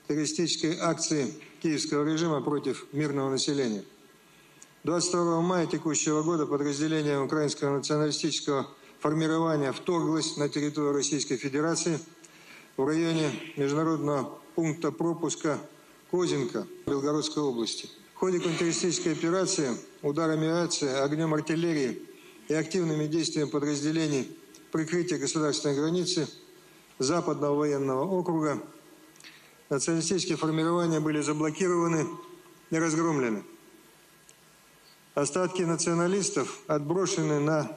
[0.06, 3.84] террористической акции киевского режима против мирного населения.
[4.84, 8.66] 22 мая текущего года подразделение украинского националистического
[8.98, 11.98] формирования вторглось на территорию Российской Федерации
[12.76, 15.58] в районе международного пункта пропуска
[16.10, 17.88] Козинка Белгородской области.
[18.14, 19.70] В ходе контртеррористической операции
[20.02, 22.02] ударами авиации, огнем артиллерии
[22.48, 24.28] и активными действиями подразделений
[24.70, 26.28] прикрытия государственной границы
[26.98, 28.62] Западного военного округа
[29.70, 32.06] националистические формирования были заблокированы
[32.70, 33.42] и разгромлены.
[35.14, 37.74] Остатки националистов отброшены на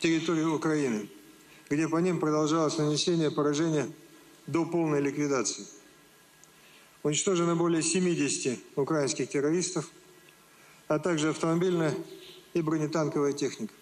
[0.00, 1.08] территорию Украины,
[1.70, 3.88] где по ним продолжалось нанесение поражения
[4.46, 5.64] до полной ликвидации.
[7.04, 9.88] Уничтожено более 70 украинских террористов,
[10.88, 11.94] а также автомобильная
[12.54, 13.72] и бронетанковая техника.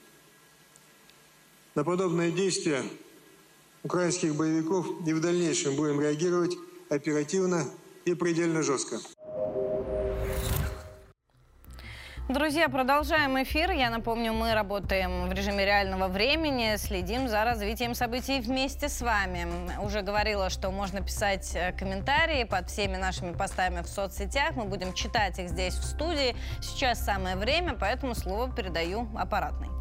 [1.76, 2.82] На подобные действия
[3.84, 6.56] украинских боевиков и в дальнейшем будем реагировать
[6.88, 7.64] оперативно
[8.04, 8.98] и предельно жестко.
[12.28, 13.70] Друзья, продолжаем эфир.
[13.72, 19.48] Я напомню, мы работаем в режиме реального времени, следим за развитием событий вместе с вами.
[19.82, 24.54] Уже говорила, что можно писать э, комментарии под всеми нашими постами в соцсетях.
[24.54, 26.36] Мы будем читать их здесь в студии.
[26.60, 29.79] Сейчас самое время, поэтому слово передаю аппаратной.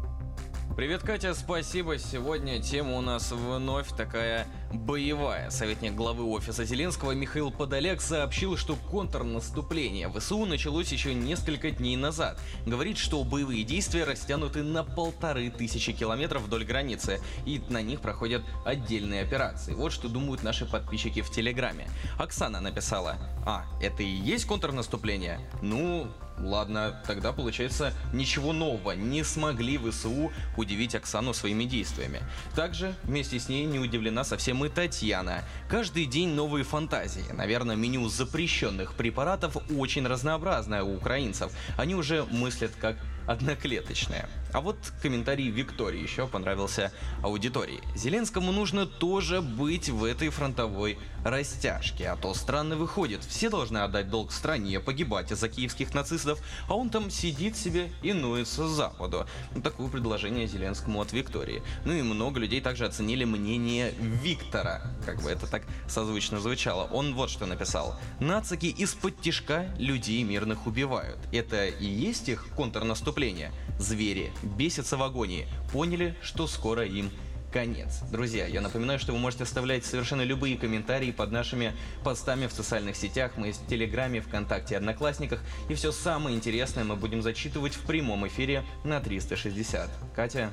[0.76, 1.98] Привет, Катя, спасибо.
[1.98, 5.50] Сегодня тема у нас вновь такая боевая.
[5.50, 12.40] Советник главы офиса Зеленского Михаил Подоляк сообщил, что контрнаступление ВСУ началось еще несколько дней назад.
[12.66, 18.42] Говорит, что боевые действия растянуты на полторы тысячи километров вдоль границы, и на них проходят
[18.64, 19.74] отдельные операции.
[19.74, 21.88] Вот что думают наши подписчики в Телеграме.
[22.16, 25.40] Оксана написала, а, это и есть контрнаступление?
[25.62, 26.06] Ну,
[26.40, 28.92] Ладно, тогда получается ничего нового.
[28.92, 32.20] Не смогли ВСУ удивить Оксану своими действиями.
[32.54, 35.44] Также вместе с ней не удивлена совсем и Татьяна.
[35.68, 37.24] Каждый день новые фантазии.
[37.32, 41.52] Наверное, меню запрещенных препаратов очень разнообразное у украинцев.
[41.76, 44.28] Они уже мыслят как одноклеточная.
[44.52, 47.80] А вот комментарий Виктории еще понравился аудитории.
[47.94, 53.22] Зеленскому нужно тоже быть в этой фронтовой растяжке, а то странно выходит.
[53.24, 58.12] Все должны отдать долг стране, погибать из-за киевских нацистов, а он там сидит себе и
[58.12, 59.26] ноется Западу.
[59.62, 61.62] Такое предложение Зеленскому от Виктории.
[61.84, 66.84] Ну и много людей также оценили мнение Виктора, как бы это так созвучно звучало.
[66.84, 67.98] Он вот что написал.
[68.18, 71.18] Нацики из-под тишка людей мирных убивают.
[71.32, 73.52] Это и есть их контрнаступление?
[73.78, 75.46] Звери бесятся в агонии.
[75.72, 77.10] Поняли, что скоро им
[77.52, 78.00] конец.
[78.10, 81.72] Друзья, я напоминаю, что вы можете оставлять совершенно любые комментарии под нашими
[82.04, 83.32] постами в социальных сетях.
[83.36, 85.40] Мы есть в Телеграме, ВКонтакте, Одноклассниках.
[85.68, 89.90] И все самое интересное мы будем зачитывать в прямом эфире на 360.
[90.14, 90.50] Катя,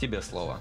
[0.00, 0.60] тебе слово.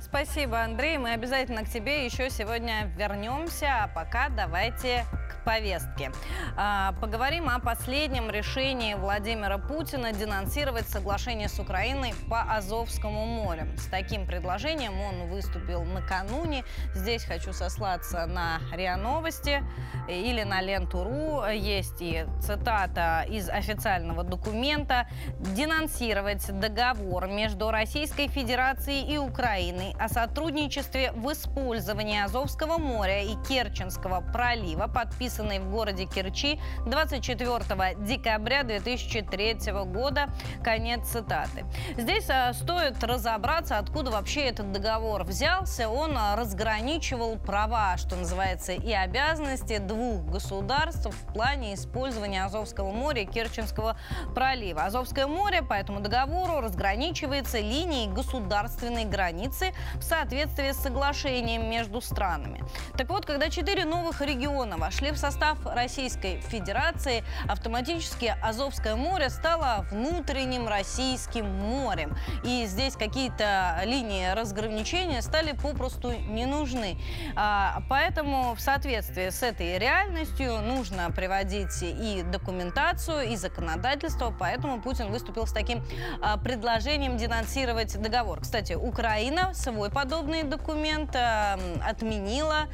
[0.00, 0.96] Спасибо, Андрей.
[0.96, 3.84] Мы обязательно к тебе еще сегодня вернемся.
[3.84, 5.04] А пока давайте
[5.48, 6.10] повестки.
[6.58, 13.66] А, поговорим о последнем решении Владимира Путина денонсировать соглашение с Украиной по Азовскому морю.
[13.78, 16.64] С таким предложением он выступил накануне.
[16.94, 19.64] Здесь хочу сослаться на РИА Новости
[20.06, 21.46] или на Ленту.ру.
[21.46, 25.08] Есть и цитата из официального документа.
[25.38, 34.20] Денонсировать договор между Российской Федерацией и Украиной о сотрудничестве в использовании Азовского моря и Керченского
[34.20, 40.28] пролива подписан подписанный в городе Керчи 24 декабря 2003 года.
[40.62, 41.64] Конец цитаты.
[41.96, 45.88] Здесь а, стоит разобраться, откуда вообще этот договор взялся.
[45.88, 53.22] Он а, разграничивал права, что называется, и обязанности двух государств в плане использования Азовского моря
[53.22, 53.96] и Керченского
[54.34, 54.84] пролива.
[54.84, 62.64] Азовское море по этому договору разграничивается линией государственной границы в соответствии с соглашением между странами.
[62.96, 69.28] Так вот, когда четыре новых региона вошли в состав состав Российской Федерации автоматически Азовское море
[69.28, 72.16] стало внутренним российским морем.
[72.44, 76.98] И здесь какие-то линии разграничения стали попросту не нужны.
[77.36, 84.34] А, поэтому в соответствии с этой реальностью нужно приводить и документацию, и законодательство.
[84.38, 85.84] Поэтому Путин выступил с таким
[86.22, 88.40] а, предложением денонсировать договор.
[88.40, 92.68] Кстати, Украина свой подобный документ а, отменила,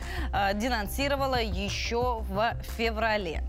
[0.55, 2.21] денонсировала еще
[2.53, 3.43] в феврале.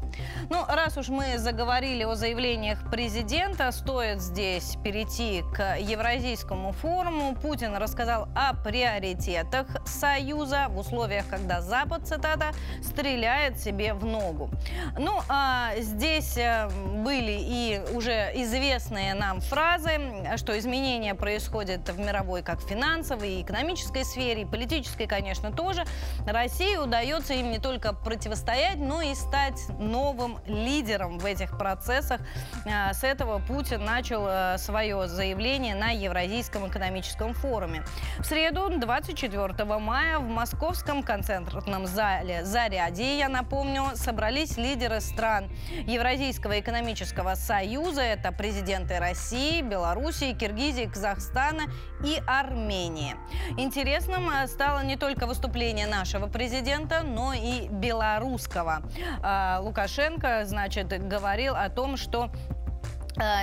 [0.50, 7.36] Ну, раз уж мы заговорили о заявлениях президента, стоит здесь перейти к Евразийскому форуму.
[7.36, 12.52] Путин рассказал о приоритетах Союза в условиях, когда Запад, цитата,
[12.82, 14.50] стреляет себе в ногу.
[14.98, 16.70] Ну, а здесь э,
[17.04, 20.00] были и уже известные нам фразы,
[20.38, 25.84] что изменения происходят в мировой как финансовой и экономической сфере, и политической, конечно, тоже.
[26.26, 32.22] России удается им не только противостоять, но и стать новым новым лидером в этих процессах.
[32.66, 37.84] А, с этого Путин начал э, свое заявление на Евразийском экономическом форуме.
[38.20, 45.50] В среду, 24 мая, в московском концертном зале «Зарядье», я напомню, собрались лидеры стран
[45.88, 48.02] Евразийского экономического союза.
[48.02, 51.64] Это президенты России, Белоруссии, Киргизии, Казахстана
[52.04, 53.16] и Армении.
[53.58, 58.84] Интересным э, стало не только выступление нашего президента, но и белорусского.
[59.24, 59.62] А,
[59.96, 62.30] Лукашенко, значит, говорил о том, что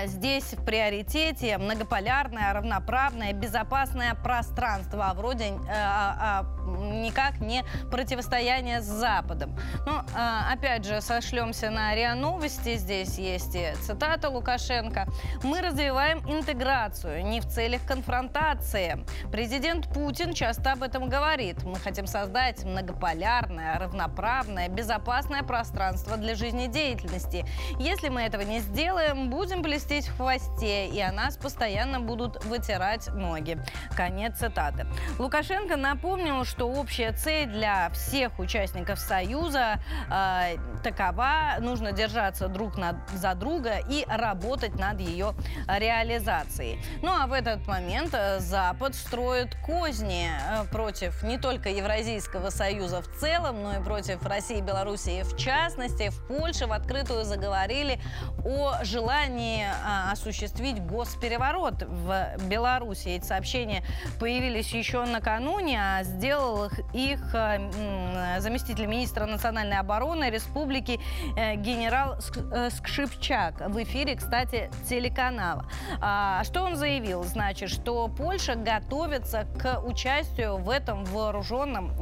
[0.06, 8.80] здесь в приоритете многополярное, равноправное, безопасное пространство, а вроде э, а, а, никак не противостояние
[8.80, 9.56] с Западом.
[9.86, 15.06] Ну, э, опять же, сошлемся на РИА Новости, здесь есть и цитата Лукашенко.
[15.42, 19.04] «Мы развиваем интеграцию не в целях конфронтации.
[19.30, 21.62] Президент Путин часто об этом говорит.
[21.64, 27.44] Мы хотим создать многополярное, равноправное, безопасное пространство для жизнедеятельности.
[27.78, 33.08] Если мы этого не сделаем, будем блестеть в хвосте, и о нас постоянно будут вытирать
[33.14, 33.58] ноги.
[33.96, 34.86] Конец цитаты.
[35.18, 42.96] Лукашенко напомнил, что общая цель для всех участников Союза э, такова, нужно держаться друг над,
[43.14, 45.34] за друга и работать над ее
[45.66, 46.80] реализацией.
[47.02, 53.00] Ну а в этот момент э, Запад строит козни э, против не только Евразийского Союза
[53.02, 56.10] в целом, но и против России и Белоруссии в частности.
[56.10, 58.00] В Польше в открытую заговорили
[58.44, 63.08] о желании а, осуществить госпереворот в Беларуси.
[63.08, 63.82] Эти сообщения
[64.18, 71.00] появились еще накануне, а сделал их а, заместитель министра национальной обороны республики
[71.36, 72.16] э, генерал
[72.52, 75.66] э, Скшипчак в эфире, кстати, телеканала.
[76.00, 77.24] А, что он заявил?
[77.24, 81.92] Значит, что Польша готовится к участию в этом вооруженном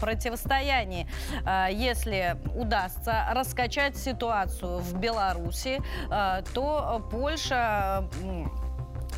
[0.00, 1.06] противостоянии.
[1.70, 5.80] Если удастся раскачать ситуацию в Беларуси,
[6.54, 8.04] то Польша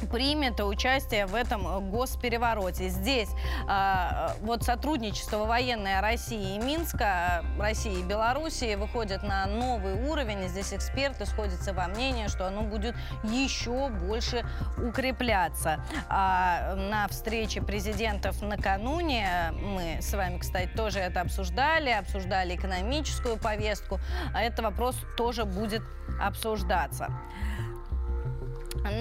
[0.04, 2.88] примет участие в этом госперевороте.
[2.88, 3.28] Здесь
[3.68, 10.48] э, вот сотрудничество военное России и Минска, России и Белоруссии выходит на новый уровень.
[10.48, 14.44] здесь эксперты сходятся во мнении, что оно будет еще больше
[14.76, 15.84] укрепляться.
[16.08, 23.98] А на встрече президентов накануне мы с вами, кстати, тоже это обсуждали, обсуждали экономическую повестку.
[24.34, 25.82] А этот вопрос тоже будет
[26.20, 27.10] обсуждаться.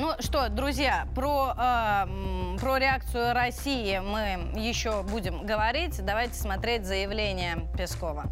[0.03, 6.03] Ну что, друзья, про, э, про реакцию России мы еще будем говорить.
[6.03, 8.25] Давайте смотреть заявление Пескова.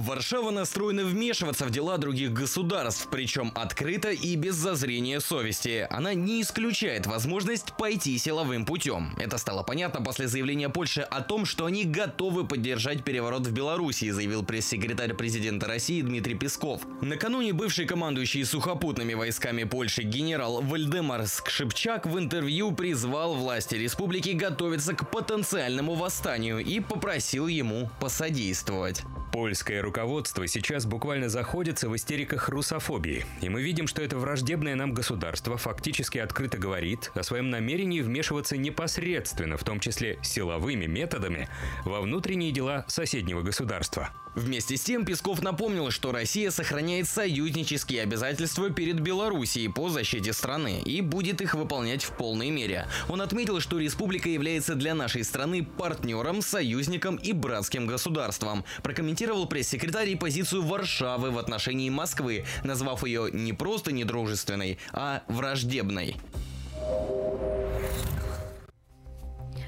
[0.00, 5.86] Варшава настроена вмешиваться в дела других государств, причем открыто и без зазрения совести.
[5.90, 9.14] Она не исключает возможность пойти силовым путем.
[9.18, 14.10] Это стало понятно после заявления Польши о том, что они готовы поддержать переворот в Беларуси,
[14.10, 16.80] заявил пресс-секретарь президента России Дмитрий Песков.
[17.02, 24.94] Накануне бывший командующий сухопутными войсками Польши генерал Вальдемар Скшипчак в интервью призвал власти республики готовиться
[24.94, 29.02] к потенциальному восстанию и попросил ему посодействовать.
[29.32, 33.26] Польское руководство сейчас буквально заходится в истериках русофобии.
[33.40, 38.56] И мы видим, что это враждебное нам государство фактически открыто говорит о своем намерении вмешиваться
[38.56, 41.48] непосредственно, в том числе силовыми методами,
[41.84, 44.10] во внутренние дела соседнего государства.
[44.34, 50.80] Вместе с тем Песков напомнил, что Россия сохраняет союзнические обязательства перед Белоруссией по защите страны
[50.84, 52.86] и будет их выполнять в полной мере.
[53.08, 58.64] Он отметил, что республика является для нашей страны партнером, союзником и братским государством.
[58.82, 66.16] Прокомментировал пресс-секретарь позицию Варшавы в отношении Москвы, назвав ее не просто недружественной, а враждебной.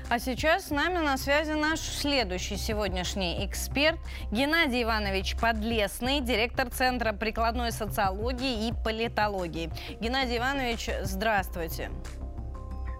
[0.08, 3.98] А сейчас с нами на связи наш следующий сегодняшний эксперт
[4.30, 9.70] Геннадий Иванович Подлесный, директор Центра прикладной социологии и политологии.
[10.00, 11.90] Геннадий Иванович, здравствуйте.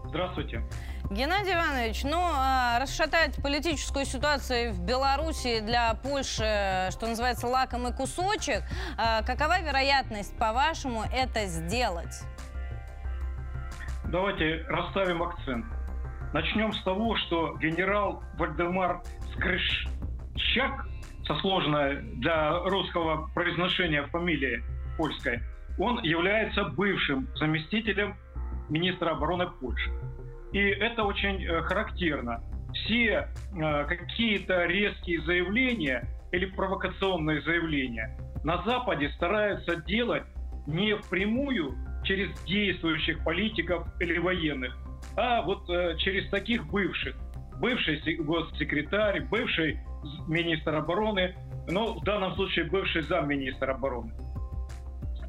[0.07, 0.63] Здравствуйте.
[1.11, 8.63] Геннадий Иванович, ну, а, расшатать политическую ситуацию в Беларуси для Польши, что называется, лакомый кусочек.
[8.97, 12.23] А, какова вероятность, по-вашему, это сделать?
[14.05, 15.67] Давайте расставим акцент.
[16.33, 19.03] Начнем с того, что генерал Вальдемар
[19.35, 20.87] Скрыщак,
[21.27, 24.63] со сложной для русского произношения фамилии
[24.97, 25.41] польской,
[25.79, 28.17] он является бывшим заместителем
[28.69, 29.91] министра обороны Польши.
[30.53, 32.43] И это очень э, характерно.
[32.73, 40.25] Все э, какие-то резкие заявления или провокационные заявления на Западе стараются делать
[40.67, 44.77] не впрямую через действующих политиков или военных,
[45.17, 47.17] а вот э, через таких бывших.
[47.59, 49.79] бывший госсекретарь, бывший
[50.27, 51.35] министр обороны,
[51.69, 54.13] но в данном случае бывший замминистра обороны.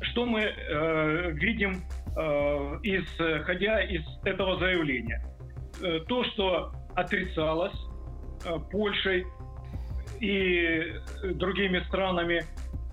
[0.01, 1.81] Что мы э, видим,
[2.15, 5.23] э, исходя из этого заявления?
[5.81, 7.73] Э, то, что отрицалось
[8.45, 9.25] э, Польшей
[10.19, 10.93] и
[11.35, 12.43] другими странами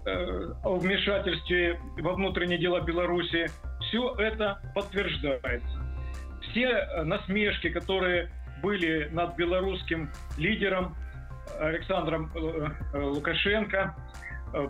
[0.07, 3.47] э, о вмешательстве во внутренние дела Беларуси,
[3.81, 5.90] все это подтверждается.
[6.41, 8.31] Все насмешки, которые
[8.63, 10.97] были над белорусским лидером
[11.59, 13.97] Александром э, э, Лукашенко,
[14.53, 14.69] э,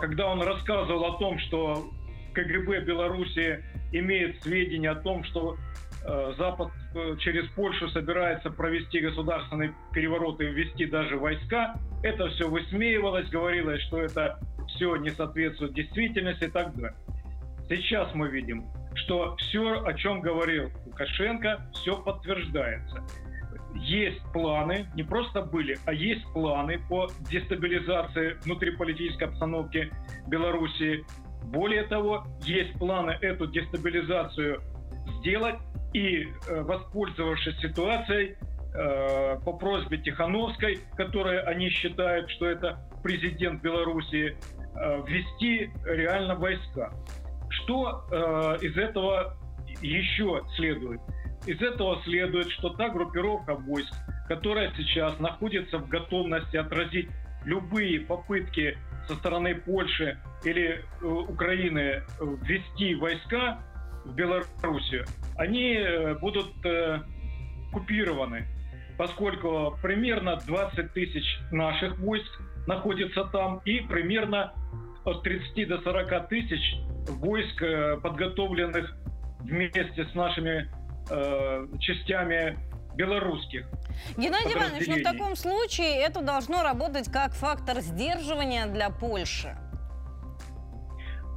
[0.00, 1.90] когда он рассказывал о том, что
[2.34, 5.56] КГБ Беларуси имеет сведения о том, что
[6.38, 6.70] Запад
[7.18, 11.74] через Польшу собирается провести государственный переворот и ввести даже войска.
[12.02, 16.94] Это все высмеивалось, говорилось, что это все не соответствует действительности и так далее.
[17.68, 18.64] Сейчас мы видим,
[18.94, 23.04] что все, о чем говорил Лукашенко, все подтверждается.
[23.74, 29.90] Есть планы, не просто были, а есть планы по дестабилизации внутриполитической обстановки
[30.26, 31.04] Беларуси.
[31.44, 34.60] Более того, есть планы эту дестабилизацию
[35.18, 35.56] сделать
[35.92, 38.36] и, э, воспользовавшись ситуацией,
[38.72, 46.92] э, по просьбе Тихановской, которая они считают, что это президент Беларуси, э, ввести реально войска.
[47.70, 49.36] Что э, из этого
[49.80, 51.00] еще следует?
[51.46, 53.94] Из этого следует, что та группировка войск,
[54.26, 57.08] которая сейчас находится в готовности отразить
[57.44, 62.02] любые попытки со стороны Польши или э, Украины
[62.42, 63.60] ввести войска
[64.04, 65.06] в Белоруссию,
[65.36, 67.02] они э, будут э,
[67.72, 68.48] купированы,
[68.98, 74.54] поскольку примерно 20 тысяч наших войск находится там и примерно
[75.10, 76.76] от 30 до 40 тысяч
[77.08, 78.96] войск, э, подготовленных
[79.40, 80.70] вместе с нашими
[81.10, 82.58] э, частями
[82.94, 83.66] белорусских.
[84.16, 89.56] Геннадий Иванович, но ну, в таком случае это должно работать как фактор сдерживания для Польши.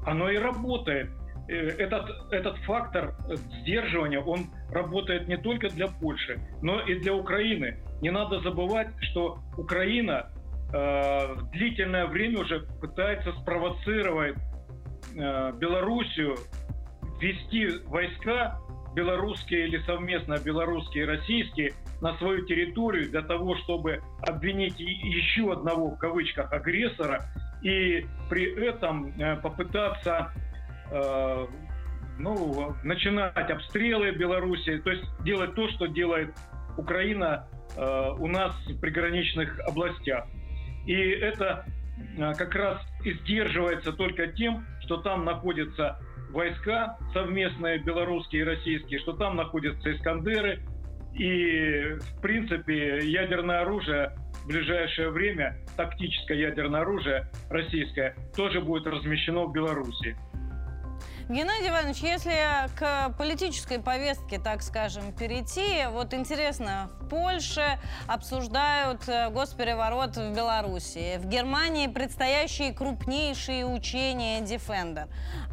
[0.06, 1.10] Оно и работает.
[1.48, 3.16] Э, этот, этот фактор
[3.62, 7.78] сдерживания, он работает не только для Польши, но и для Украины.
[8.02, 10.30] Не надо забывать, что Украина
[10.74, 14.36] э, длительное время уже пытается спровоцировать
[15.16, 16.38] э, Белоруссию
[17.20, 18.60] ввести войска
[18.94, 25.92] белорусские или совместно белорусские и российские на свою территорию для того, чтобы обвинить еще одного
[25.92, 27.24] в кавычках агрессора
[27.64, 30.34] и при этом э, попытаться
[30.92, 31.48] э,
[32.20, 36.36] ну, начинать обстрелы Беларуси, то есть делать то, что делает
[36.78, 40.26] Украина э, у нас в приграничных областях.
[40.86, 41.66] И это
[42.18, 46.00] э, как раз и сдерживается только тем, что там находятся
[46.32, 50.62] войска совместные белорусские и российские, что там находятся Искандеры.
[51.14, 59.46] И, в принципе, ядерное оружие в ближайшее время, тактическое ядерное оружие российское, тоже будет размещено
[59.46, 60.18] в Беларуси.
[61.34, 69.32] Геннадий Иванович, если к политической повестке, так скажем, перейти, вот интересно, в Польше обсуждают э,
[69.32, 75.10] госпереворот в Беларуси, в Германии предстоящие крупнейшие учения Defender,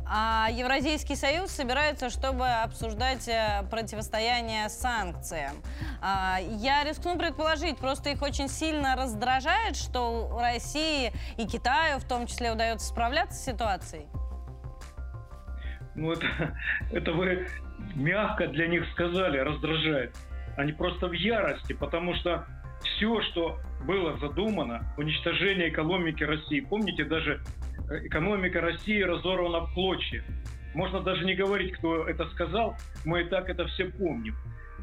[0.07, 5.62] а Евразийский союз собирается, чтобы обсуждать э, противостояние санкциям.
[6.03, 12.26] А, я рискну предположить, просто их очень сильно раздражает, что России и Китаю в том
[12.26, 14.07] числе удается справляться с ситуацией.
[16.01, 16.26] Ну, это,
[16.92, 17.46] это вы
[17.94, 20.16] мягко для них сказали, раздражает.
[20.57, 22.46] Они просто в ярости, потому что
[22.82, 27.42] все, что было задумано, уничтожение экономики России, помните, даже
[27.90, 30.24] э, экономика России разорвана в клочья.
[30.74, 34.34] Можно даже не говорить, кто это сказал, мы и так это все помним.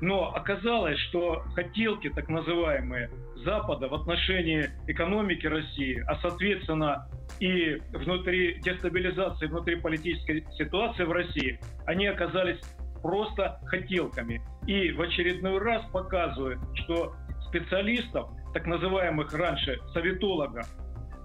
[0.01, 3.09] Но оказалось, что хотелки, так называемые,
[3.43, 7.07] Запада в отношении экономики России, а соответственно
[7.39, 12.59] и внутри дестабилизации внутриполитической ситуации в России, они оказались
[13.01, 14.41] просто хотелками.
[14.65, 17.15] И в очередной раз показывают, что
[17.47, 20.67] специалистов, так называемых раньше советологов,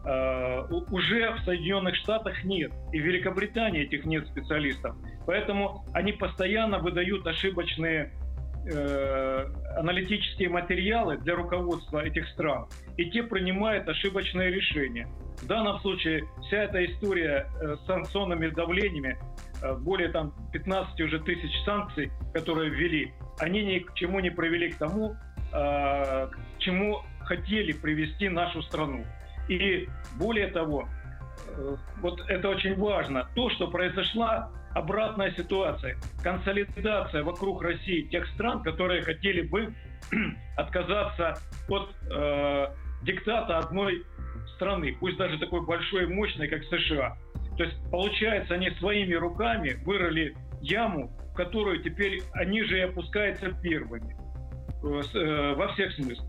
[0.05, 0.61] э,
[0.91, 2.73] уже в Соединенных Штатах нет.
[2.93, 4.97] И в Великобритании этих нет специалистов.
[5.27, 8.13] Поэтому они постоянно выдают ошибочные
[8.65, 9.47] э,
[9.77, 15.09] аналитические материалы для руководства этих стран, и те принимают ошибочные решения.
[15.41, 19.19] В данном случае вся эта история э, с санкционными давлениями,
[19.63, 24.71] э, более там 15 уже тысяч санкций, которые ввели, они ни к чему не привели
[24.71, 25.17] к тому,
[25.51, 29.05] к чему хотели привести нашу страну.
[29.49, 29.87] И
[30.17, 30.89] более того,
[32.01, 39.03] вот это очень важно, то, что произошла обратная ситуация, консолидация вокруг России тех стран, которые
[39.03, 39.75] хотели бы
[40.57, 42.67] отказаться от э,
[43.03, 44.05] диктата одной
[44.57, 47.17] страны, пусть даже такой большой и мощной, как США.
[47.57, 53.51] То есть, получается, они своими руками вырыли яму, в которую теперь они же и опускаются
[53.63, 54.17] первыми
[54.83, 56.29] э, э, во всех смыслах.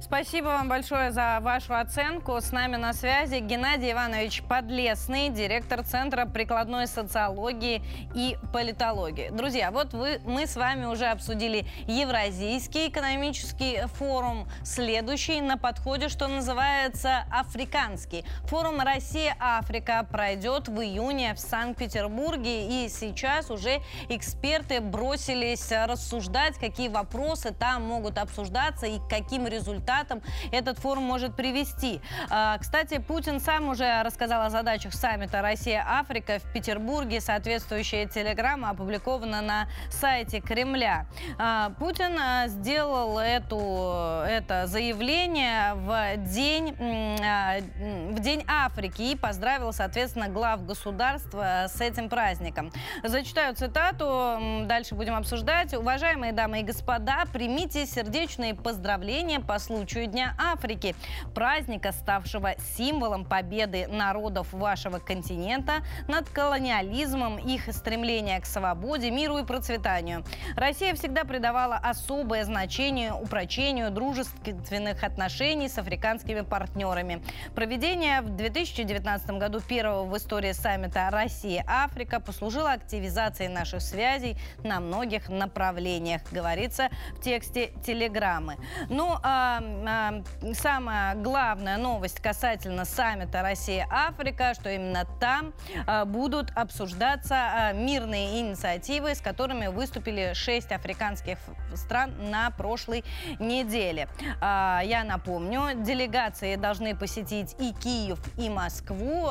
[0.00, 2.40] Спасибо вам большое за вашу оценку.
[2.40, 7.82] С нами на связи Геннадий Иванович Подлесный, директор Центра прикладной социологии
[8.14, 9.30] и политологии.
[9.30, 14.48] Друзья, вот вы, мы с вами уже обсудили Евразийский экономический форум.
[14.62, 18.24] Следующий на подходе, что называется, Африканский.
[18.46, 22.84] Форум «Россия-Африка» пройдет в июне в Санкт-Петербурге.
[22.84, 30.22] И сейчас уже эксперты бросились рассуждать, какие вопросы там могут обсуждаться и каким результатам результатам
[30.50, 32.00] этот форум может привести.
[32.30, 37.20] А, кстати, Путин сам уже рассказал о задачах саммита Россия-Африка в Петербурге.
[37.20, 41.06] Соответствующая телеграмма опубликована на сайте Кремля.
[41.38, 50.28] А, Путин а, сделал эту, это заявление в день, в день Африки и поздравил, соответственно,
[50.28, 52.72] глав государства с этим праздником.
[53.02, 55.74] Зачитаю цитату, дальше будем обсуждать.
[55.74, 60.94] Уважаемые дамы и господа, примите сердечные поздравления по случаю Дня Африки,
[61.34, 69.44] праздника, ставшего символом победы народов вашего континента над колониализмом, их стремления к свободе, миру и
[69.44, 70.24] процветанию.
[70.54, 77.20] Россия всегда придавала особое значение упрочению дружественных отношений с африканскими партнерами.
[77.56, 85.28] Проведение в 2019 году первого в истории саммита Россия-Африка послужило активизацией наших связей на многих
[85.28, 88.56] направлениях, говорится в тексте телеграммы.
[88.88, 90.22] Ну, а а,
[90.54, 95.52] самая главная новость касательно саммита Россия-Африка, что именно там
[95.86, 101.38] а, будут обсуждаться а, мирные инициативы, с которыми выступили шесть африканских
[101.74, 103.04] стран на прошлой
[103.38, 104.08] неделе.
[104.40, 109.28] Я напомню, делегации должны посетить и Киев, и Москву.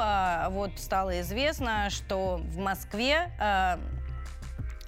[0.49, 3.79] Вот стало известно, что в Москве а,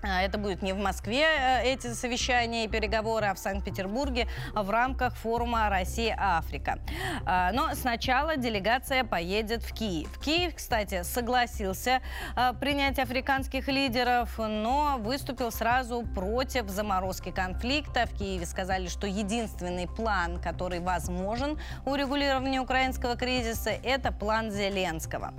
[0.06, 5.16] это будет не в Москве э, эти совещания и переговоры, а в Санкт-Петербурге в рамках
[5.16, 6.80] форума «Россия-Африка».
[7.26, 10.20] А, но сначала делегация поедет в Киев.
[10.20, 12.02] Киев, кстати, согласился
[12.36, 18.06] а, принять африканских лидеров, но выступил сразу против заморозки конфликта.
[18.06, 25.34] В Киеве сказали, что единственный план, который возможен урегулирования украинского кризиса, это план Зеленского.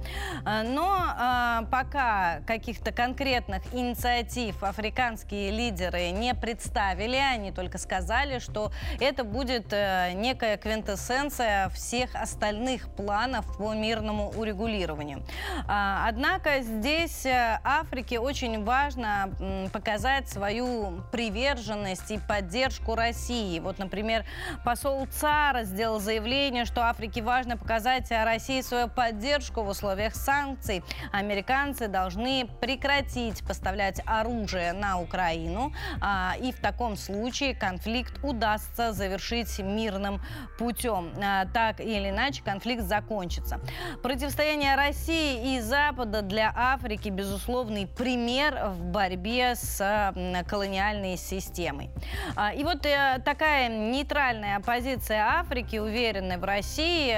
[0.45, 9.25] Но пока каких-то конкретных инициатив мотив африканские лидеры не представили, они только сказали, что это
[9.25, 15.23] будет э, некая квинтэссенция всех остальных планов по мирному урегулированию.
[15.67, 19.31] А, однако здесь э, Африке очень важно
[19.73, 23.59] показать свою приверженность и поддержку России.
[23.61, 24.25] Вот, например,
[24.65, 30.83] посол ЦАРа сделал заявление, что Африке важно показать России свою поддержку в условиях санкций.
[31.13, 35.73] Американцы должны прекратить поставлять оружие оружие на Украину.
[36.01, 40.21] А, и в таком случае конфликт удастся завершить мирным
[40.59, 41.13] путем.
[41.23, 43.61] А, так или иначе конфликт закончится.
[44.03, 50.13] Противостояние России и Запада для Африки безусловный пример в борьбе с
[50.49, 51.91] колониальной системой.
[52.35, 57.17] А, и вот э, такая нейтральная позиция Африки, уверенная в России,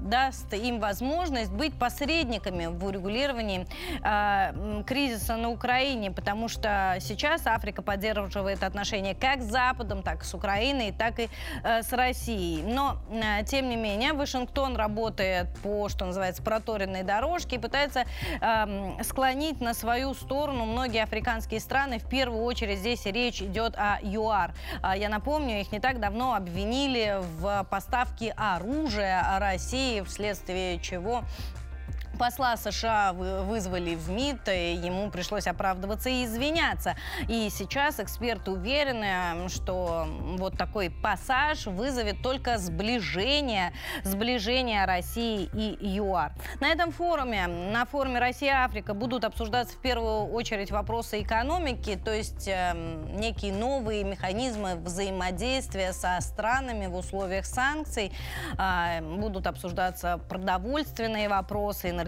[0.00, 3.66] даст им возможность быть посредниками в урегулировании
[4.84, 10.34] кризиса на Украине, потому что сейчас Африка поддерживает отношения как с Западом, так и с
[10.34, 11.28] Украиной, так и
[11.62, 12.64] э, с Россией.
[12.64, 18.04] Но, э, тем не менее, Вашингтон работает по, что называется, проторенной дорожке и пытается
[18.40, 22.00] э, склонить на свою сторону многие африканские страны.
[22.00, 24.54] В первую очередь здесь речь идет о ЮАР.
[24.82, 31.22] Э, я напомню, их не так давно обвинили в поставке оружия России, вследствие чего
[32.18, 36.96] Посла США вызвали в МИД, и ему пришлось оправдываться и извиняться.
[37.28, 46.32] И сейчас эксперты уверены, что вот такой пассаж вызовет только сближение, сближение России и ЮАР.
[46.60, 52.48] На этом форуме, на форуме Россия-Африка будут обсуждаться в первую очередь вопросы экономики, то есть
[52.48, 52.72] э,
[53.14, 58.12] некие новые механизмы взаимодействия со странами в условиях санкций.
[58.58, 62.07] Э, будут обсуждаться продовольственные вопросы, энергетические,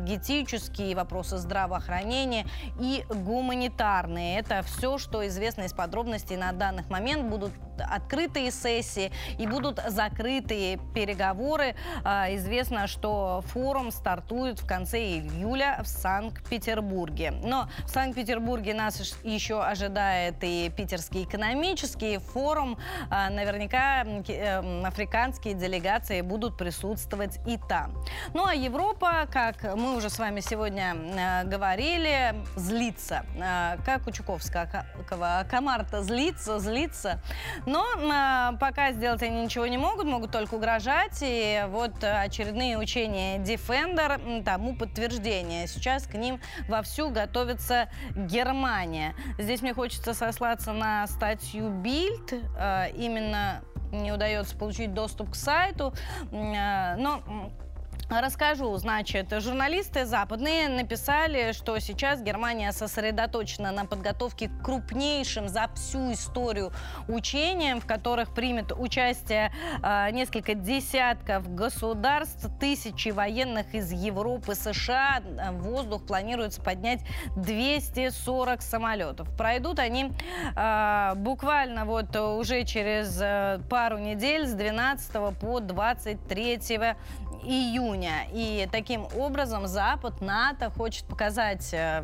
[0.94, 2.46] вопросы здравоохранения
[2.78, 4.38] и гуманитарные.
[4.38, 7.28] Это все, что известно из подробностей на данный момент.
[7.28, 11.74] Будут открытые сессии и будут закрытые переговоры.
[12.04, 17.32] А, известно, что форум стартует в конце июля в Санкт-Петербурге.
[17.42, 22.78] Но в Санкт-Петербурге нас еще ожидает и Питерский экономический форум.
[23.10, 27.94] А, наверняка эм, африканские делегации будут присутствовать и там.
[28.34, 33.24] Ну а Европа, как мы уже с вами сегодня э, говорили, злится.
[33.36, 37.20] Э, как у Чуковского, комар-то злится, злится.
[37.66, 41.18] Но э, пока сделать они ничего не могут, могут только угрожать.
[41.22, 45.66] И вот очередные учения Defender тому подтверждение.
[45.66, 49.14] Сейчас к ним вовсю готовится Германия.
[49.38, 52.42] Здесь мне хочется сослаться на статью Bild.
[52.58, 53.62] Э, именно
[53.92, 55.92] не удается получить доступ к сайту.
[56.32, 57.22] Э, но
[58.10, 66.12] Расскажу, значит, журналисты западные написали, что сейчас Германия сосредоточена на подготовке к крупнейшим за всю
[66.12, 66.72] историю
[67.06, 75.22] учениям, в которых примет участие э, несколько десятков государств, тысячи военных из Европы, США.
[75.52, 77.02] В воздух планируется поднять
[77.36, 79.28] 240 самолетов.
[79.36, 80.10] Пройдут они
[80.56, 86.58] э, буквально вот уже через э, пару недель с 12 по 23
[87.42, 87.99] июня.
[88.32, 92.02] И таким образом Запад, НАТО хочет показать э,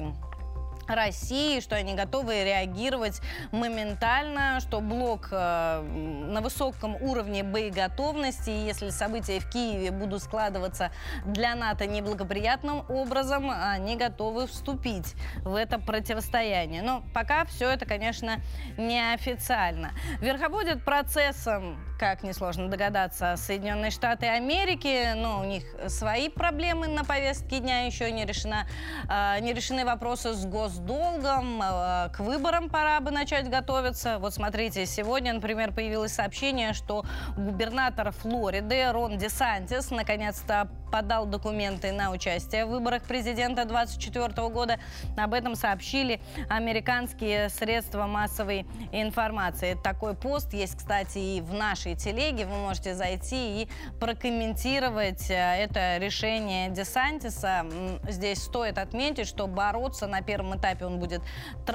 [0.95, 3.21] России, что они готовы реагировать
[3.53, 10.91] моментально, что блок э, на высоком уровне боеготовности, и если события в Киеве будут складываться
[11.25, 16.83] для НАТО неблагоприятным образом, они готовы вступить в это противостояние.
[16.83, 18.41] Но пока все это, конечно,
[18.77, 19.91] неофициально.
[20.21, 27.61] Верховодят процессом, как несложно догадаться, Соединенные Штаты Америки, но у них свои проблемы на повестке
[27.61, 28.67] дня еще не решена,
[29.09, 34.19] э, не решены вопросы с гос госдолгом, э, к выборам пора бы начать готовиться.
[34.19, 37.05] Вот смотрите, сегодня, например, появилось сообщение, что
[37.37, 44.79] губернатор Флориды Рон Десантис наконец-то подал документы на участие в выборах президента 2024 года.
[45.17, 49.77] Об этом сообщили американские средства массовой информации.
[49.83, 52.47] Такой пост есть, кстати, и в нашей телеге.
[52.47, 53.69] Вы можете зайти и
[54.01, 57.67] прокомментировать э, это решение Десантиса.
[58.09, 61.23] Здесь стоит отметить, что бороться на первом этапе он будет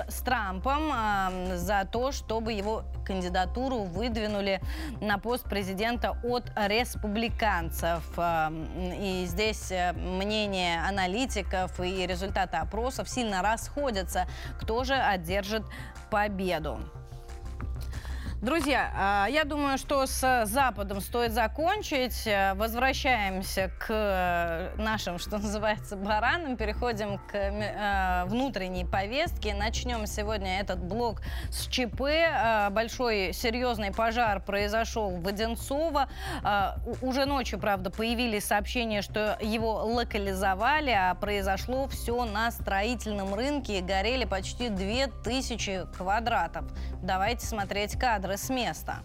[0.07, 4.62] с Трампом э, за то, чтобы его кандидатуру выдвинули
[5.01, 8.03] на пост президента от республиканцев.
[8.18, 8.49] Э,
[8.99, 14.28] и здесь э, мнение аналитиков и результаты опросов сильно расходятся,
[14.59, 15.64] кто же одержит
[16.09, 16.80] победу.
[18.41, 22.25] Друзья, а, я думаю, что с Западом стоит закончить.
[22.25, 26.57] Э, возвращаемся к э, нашим, что называется, баранам.
[26.57, 29.53] Переходим к э, внутренней повестке.
[29.53, 31.21] Начнем сегодня этот блок
[31.51, 32.01] с ЧП.
[32.71, 36.09] Большой серьезный пожар произошел в Одинцово.
[37.03, 43.81] Уже ночью, правда, появились сообщения, что его локализовали, а произошло все на строительном рынке.
[43.81, 46.65] Горели почти 2000 квадратов.
[47.03, 49.03] Давайте смотреть кадры кадры с места.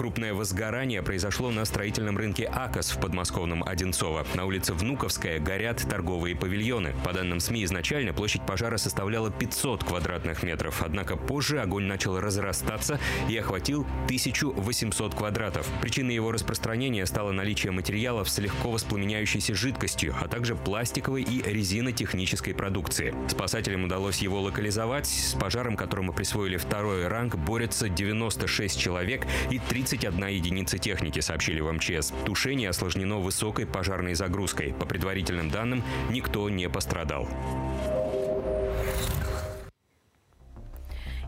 [0.00, 4.26] Крупное возгорание произошло на строительном рынке АКОС в подмосковном Одинцово.
[4.32, 6.94] На улице Внуковская горят торговые павильоны.
[7.04, 10.80] По данным СМИ, изначально площадь пожара составляла 500 квадратных метров.
[10.82, 12.98] Однако позже огонь начал разрастаться
[13.28, 15.68] и охватил 1800 квадратов.
[15.82, 22.54] Причиной его распространения стало наличие материалов с легко воспламеняющейся жидкостью, а также пластиковой и резинотехнической
[22.54, 23.14] продукции.
[23.28, 25.08] Спасателям удалось его локализовать.
[25.08, 31.60] С пожаром, которому присвоили второй ранг, борются 96 человек и 30 31 единица техники, сообщили
[31.60, 32.12] в МЧС.
[32.24, 34.72] Тушение осложнено высокой пожарной загрузкой.
[34.72, 37.28] По предварительным данным, никто не пострадал.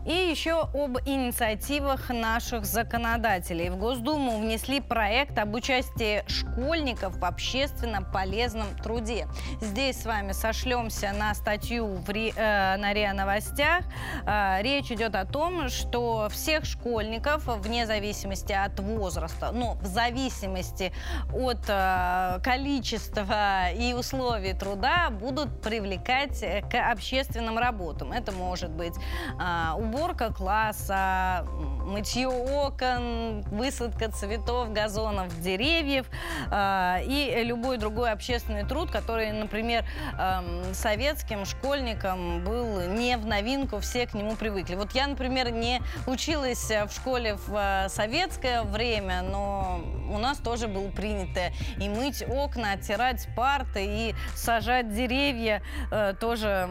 [0.05, 3.69] И еще об инициативах наших законодателей.
[3.69, 9.27] В Госдуму внесли проект об участии школьников в общественно полезном труде.
[9.61, 13.85] Здесь с вами сошлемся на статью в Ри, э, на РИА Новостях.
[14.25, 20.91] Э, речь идет о том, что всех школьников, вне зависимости от возраста, но в зависимости
[21.33, 28.11] от э, количества и условий труда, будут привлекать к общественным работам.
[28.11, 28.95] Это может быть
[29.39, 31.45] э, уборка класса,
[31.85, 36.07] мытье окон, высадка цветов, газонов, деревьев
[36.51, 39.85] э, и любой другой общественный труд, который, например,
[40.17, 44.75] э, советским школьникам был не в новинку, все к нему привыкли.
[44.75, 49.81] Вот я, например, не училась в школе в э, советское время, но
[50.11, 56.67] у нас тоже было принято и мыть окна, оттирать парты, и сажать деревья э, тоже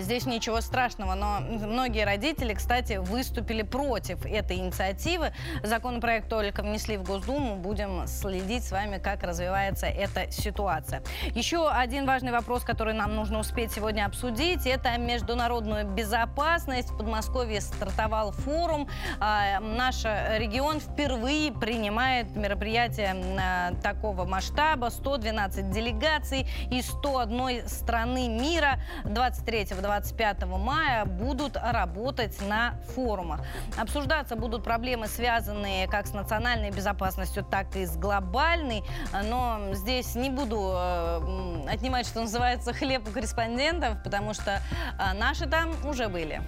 [0.00, 5.32] здесь ничего страшного, но многие родители, кстати, выступили против этой инициативы.
[5.62, 7.56] Законопроект только внесли в Госдуму.
[7.56, 11.02] Будем следить с вами, как развивается эта ситуация.
[11.34, 16.90] Еще один важный вопрос, который нам нужно успеть сегодня обсудить, это международную безопасность.
[16.90, 18.88] В Подмосковье стартовал форум.
[19.20, 24.90] А, наш регион впервые принимает мероприятие такого масштаба.
[24.90, 28.80] 112 делегаций из 101 страны мира.
[29.04, 33.40] 23 25 мая будут работать на форумах.
[33.78, 38.82] Обсуждаться будут проблемы, связанные как с национальной безопасностью, так и с глобальной.
[39.24, 44.60] Но здесь не буду э, отнимать, что называется, хлеб у корреспондентов, потому что
[44.98, 46.40] э, наши там уже были.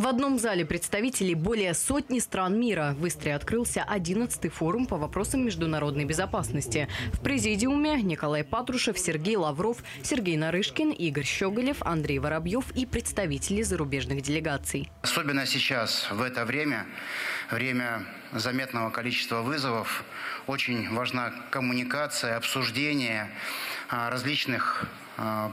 [0.00, 5.44] В одном зале представителей более сотни стран мира в Истре открылся 11-й форум по вопросам
[5.44, 6.88] международной безопасности.
[7.12, 14.22] В президиуме Николай Патрушев, Сергей Лавров, Сергей Нарышкин, Игорь Щеголев, Андрей Воробьев и представители зарубежных
[14.22, 14.90] делегаций.
[15.02, 16.86] Особенно сейчас, в это время,
[17.50, 20.02] время заметного количества вызовов,
[20.46, 23.28] очень важна коммуникация, обсуждение
[23.90, 24.86] а, различных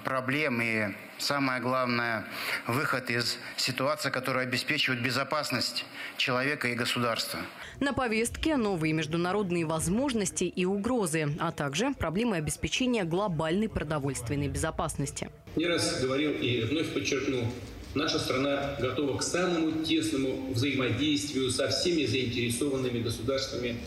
[0.03, 2.25] проблем и самое главное,
[2.67, 5.85] выход из ситуации, которая обеспечивает безопасность
[6.17, 7.39] человека и государства.
[7.79, 15.29] На повестке новые международные возможности и угрозы, а также проблемы обеспечения глобальной продовольственной безопасности.
[15.55, 17.51] Не раз говорил и вновь подчеркну,
[17.93, 23.77] наша страна готова к самому тесному взаимодействию со всеми заинтересованными государствами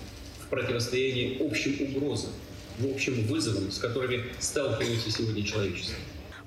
[0.41, 2.31] в противостоянии общим угрозам,
[2.79, 5.97] в общем вызовам, с которыми сталкивается сегодня человечество.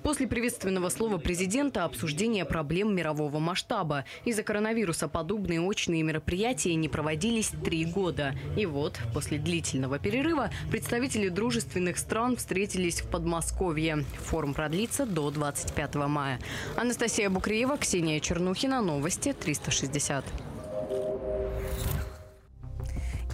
[0.04, 4.04] После приветственного слова президента обсуждение проблем мирового масштаба.
[4.26, 8.36] Из-за коронавируса подобные очные мероприятия не проводились три года.
[8.58, 14.04] И вот, после длительного перерыва, представители дружественных стран встретились в Подмосковье.
[14.26, 16.40] Форум продлится до 25 мая.
[16.76, 18.82] Анастасия Букреева, Ксения Чернухина.
[18.82, 20.53] Новости 360.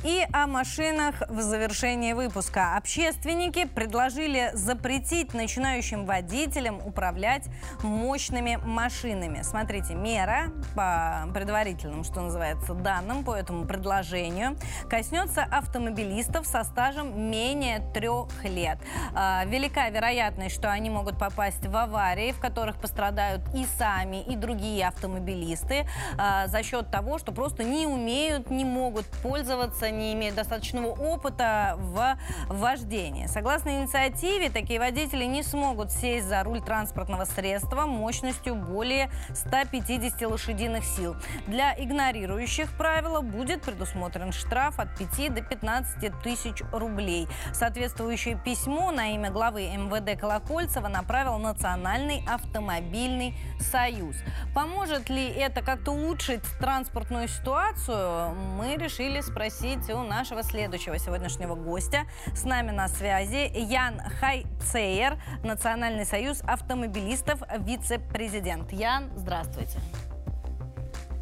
[0.04, 2.78] И о машинах в завершении выпуска.
[2.78, 7.44] Общественники предложили запретить начинающим водителям управлять
[7.84, 9.42] мощными машинами.
[9.42, 14.56] Смотрите, мера по предварительным, что называется, данным по этому предложению
[14.90, 18.78] коснется автомобилистов со стажем менее трех лет.
[19.14, 24.38] А, велика вероятность, что они могут попасть в аварии, в которых пострадают и сами, и
[24.38, 25.86] другие автомобилисты
[26.18, 31.76] а, за счет того, что просто не умеют, не могут пользоваться не имеют достаточного опыта
[31.78, 32.18] в
[32.48, 33.28] вождении.
[33.28, 40.84] Согласно инициативе, такие водители не смогут сесть за руль транспортного средства мощностью более 150 лошадиных
[40.84, 41.16] сил.
[41.48, 47.28] Для игнорирующих правила будет предусмотрен штраф от 5 до 15 тысяч рублей.
[47.54, 54.16] Соответствующее письмо на имя главы МВД Колокольцева направил Национальный автомобильный союз.
[54.54, 58.36] Поможет ли это как-то улучшить транспортную ситуацию?
[58.58, 62.04] Мы решили спросить у нашего следующего сегодняшнего гостя.
[62.34, 68.72] С нами на связи Ян Хайцейер, Национальный союз автомобилистов, вице-президент.
[68.74, 69.80] Ян, здравствуйте.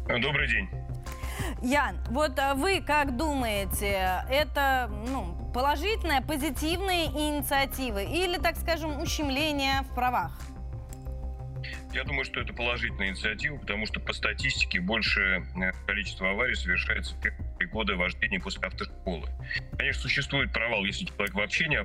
[0.06, 0.68] Добрый день.
[1.62, 9.82] Ян, вот а, вы как думаете, это ну, положительная, позитивная инициатива или, так скажем, ущемление
[9.82, 10.32] в правах?
[11.92, 17.14] Я думаю, что это положительная инициатива, потому что по статистике большее э, количество аварий совершается
[17.14, 19.28] в первые годы вождения после автошколы.
[19.78, 21.78] Конечно, существует провал, если человек вообще не,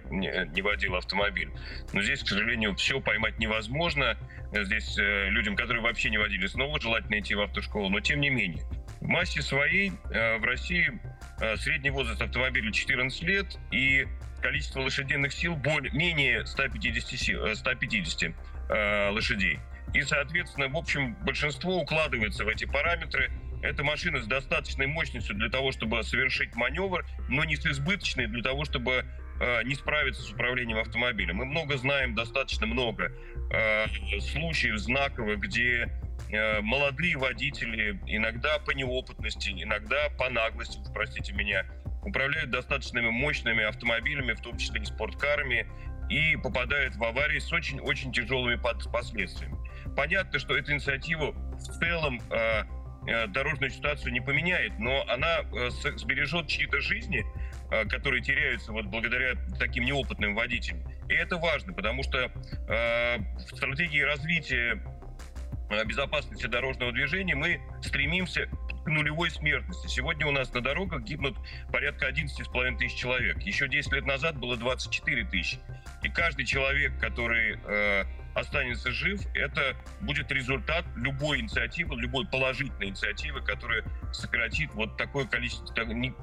[0.53, 1.49] не водил автомобиль.
[1.93, 4.17] Но здесь, к сожалению, все поймать невозможно.
[4.51, 7.89] Здесь э, людям, которые вообще не водили, снова желательно идти в автошколу.
[7.89, 8.63] Но тем не менее,
[8.99, 10.99] в массе своей э, в России
[11.39, 14.05] э, средний возраст автомобиля 14 лет и
[14.41, 18.33] количество лошадиных сил более, менее 150, сил, 150 э,
[18.69, 19.59] э, лошадей.
[19.93, 23.31] И, соответственно, в общем, большинство укладывается в эти параметры.
[23.61, 28.43] Это машина с достаточной мощностью для того, чтобы совершить маневр, но не с избыточной для
[28.43, 29.05] того, чтобы
[29.39, 31.37] э, не справиться с управлением автомобилем.
[31.37, 33.11] Мы много знаем, достаточно много
[33.51, 33.85] э,
[34.19, 35.89] случаев знаковых, где
[36.29, 41.65] э, молодые водители, иногда по неопытности, иногда по наглости, простите меня,
[42.03, 45.67] управляют достаточно мощными автомобилями, в том числе и спорткарами,
[46.09, 48.59] и попадают в аварии с очень-очень тяжелыми
[48.91, 49.57] последствиями.
[49.95, 52.63] Понятно, что эта инициатива в целом э,
[53.07, 57.25] э, дорожную ситуацию не поменяет, но она э, сбережет чьи-то жизни,
[57.89, 60.83] которые теряются вот благодаря таким неопытным водителям.
[61.09, 62.31] И это важно, потому что
[62.67, 64.79] в стратегии развития
[65.87, 68.47] безопасности дорожного движения мы стремимся
[68.85, 69.87] к нулевой смертности.
[69.87, 71.35] Сегодня у нас на дорогах гибнут
[71.71, 73.41] порядка 11,5 тысяч человек.
[73.41, 75.57] Еще 10 лет назад было 24 тысячи.
[76.03, 77.57] И каждый человек, который
[78.35, 85.73] останется жив, это будет результат любой инициативы, любой положительной инициативы, которая сократит вот такое количество,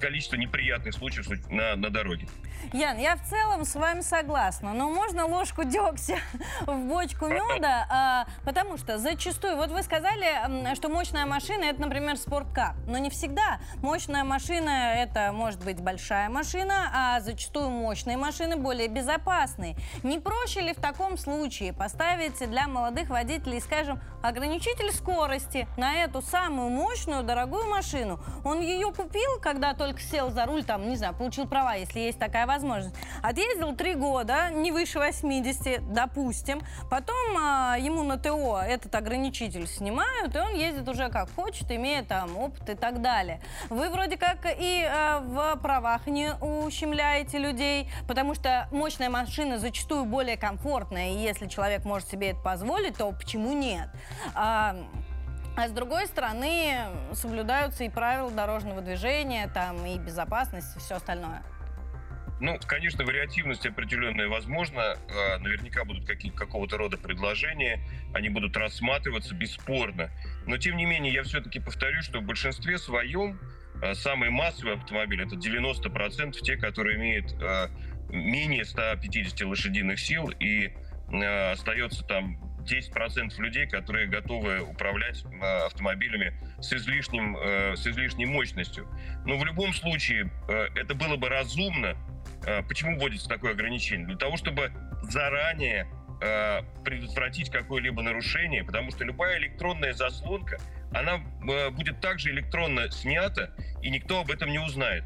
[0.01, 2.29] количество неприятных случаев на, на дороге.
[2.73, 6.19] Ян, я в целом с вами согласна, но можно ложку дегтя
[6.67, 12.17] в бочку меда, а, потому что зачастую, вот вы сказали, что мощная машина это, например,
[12.17, 13.61] спорткар, но не всегда.
[13.77, 19.77] Мощная машина это может быть большая машина, а зачастую мощные машины более безопасные.
[20.03, 22.00] Не проще ли в таком случае поставить
[22.47, 28.21] для молодых водителей, скажем, ограничитель скорости на эту самую мощную дорогую машину?
[28.45, 32.19] Он ее купил, когда только сел за руль, там, не знаю, получил права, если есть
[32.19, 32.95] такая возможность.
[33.23, 36.63] Отъездил три года, не выше 80, допустим.
[36.91, 42.03] Потом а, ему на ТО этот ограничитель снимают, и он ездит уже как хочет, имея
[42.03, 43.43] там опыт и так далее.
[43.69, 50.05] Вы вроде как и а, в правах не ущемляете людей, потому что мощная машина зачастую
[50.07, 53.89] более комфортная, и если человек может себе это позволить, то почему нет?
[54.35, 54.77] А,
[55.57, 61.43] а с другой стороны, соблюдаются и правила дорожного движения, там и безопасность, и все остальное.
[62.41, 64.97] Ну, конечно, вариативность определенная возможна.
[65.41, 67.81] Наверняка будут какие какого-то рода предложения.
[68.15, 70.11] Они будут рассматриваться бесспорно.
[70.47, 73.39] Но, тем не менее, я все-таки повторю, что в большинстве своем
[73.83, 77.69] а, самые массовые автомобили— это 90% те, которые имеют а,
[78.09, 80.73] менее 150 лошадиных сил и
[81.13, 85.25] остается там 10% людей, которые готовы управлять
[85.65, 87.37] автомобилями с, излишним,
[87.75, 88.87] с излишней мощностью.
[89.25, 91.97] Но в любом случае это было бы разумно
[92.47, 94.07] Э, почему вводится такое ограничение?
[94.07, 95.87] Для того, чтобы заранее
[96.23, 100.59] э, предотвратить какое-либо нарушение, потому что любая электронная заслонка,
[100.93, 103.51] она э, будет также электронно снята,
[103.83, 105.05] и никто об этом не узнает.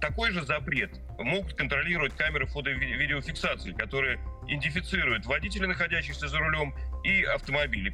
[0.00, 7.92] Такой же запрет могут контролировать камеры фото-видеофиксации, которые идентифицируют водителя, находящихся за рулем, и автомобили,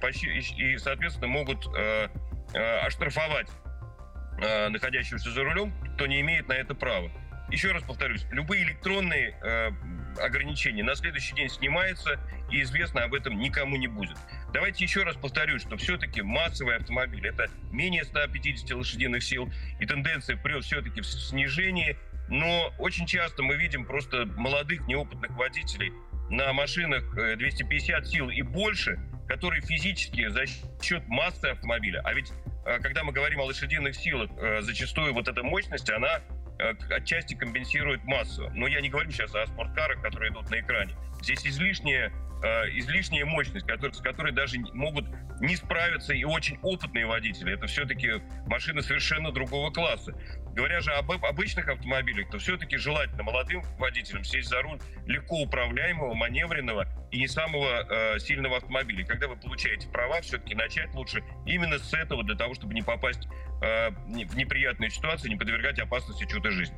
[0.56, 1.66] и, соответственно, могут
[2.84, 3.48] оштрафовать
[4.70, 7.10] находящегося за рулем, кто не имеет на это права.
[7.50, 9.70] Еще раз повторюсь, любые электронные э,
[10.22, 12.20] ограничения на следующий день снимаются,
[12.50, 14.16] и известно об этом никому не будет.
[14.52, 20.40] Давайте еще раз повторюсь, что все-таки массовый автомобиль это менее 150 лошадиных сил, и тенденция
[20.60, 21.96] все-таки в снижении,
[22.28, 25.92] но очень часто мы видим просто молодых неопытных водителей
[26.30, 30.44] на машинах 250 э, сил и больше, которые физически за
[30.82, 32.32] счет массы автомобиля, а ведь
[32.64, 36.20] э, когда мы говорим о лошадиных силах, э, зачастую вот эта мощность, она
[36.90, 38.50] отчасти компенсирует массу.
[38.52, 40.92] Но я не говорю сейчас о спорткарах, которые идут на экране.
[41.22, 42.12] Здесь излишняя,
[42.42, 45.06] э, излишняя мощность, который, с которой даже могут
[45.40, 47.54] не справиться и очень опытные водители.
[47.54, 50.14] Это все-таки машины совершенно другого класса.
[50.54, 56.14] Говоря же об обычных автомобилях, то все-таки желательно молодым водителям сесть за руль легко управляемого,
[56.14, 59.04] маневренного и не самого э, сильного автомобиля.
[59.06, 63.26] Когда вы получаете права, все-таки начать лучше именно с этого, для того, чтобы не попасть
[63.62, 66.74] э, в неприятную ситуацию, не подвергать опасности чью-то жизнь.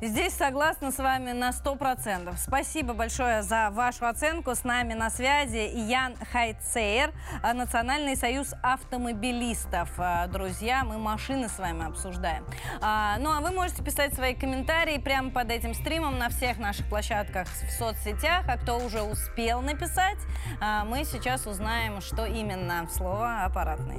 [0.00, 2.32] Здесь согласна с вами на 100%.
[2.38, 4.54] Спасибо большое за вашу оценку.
[4.54, 9.90] С нами на связи Ян Хайцейр, э, Национальный союз автомобилистов.
[9.98, 12.44] Э, друзья, мы машины с вами обсуждаем.
[12.80, 16.88] А, ну а вы можете писать свои комментарии прямо под этим стримом на всех наших
[16.88, 18.44] площадках в соцсетях.
[18.48, 20.18] А кто уже успел написать,
[20.86, 23.98] мы сейчас узнаем, что именно слово аппаратный.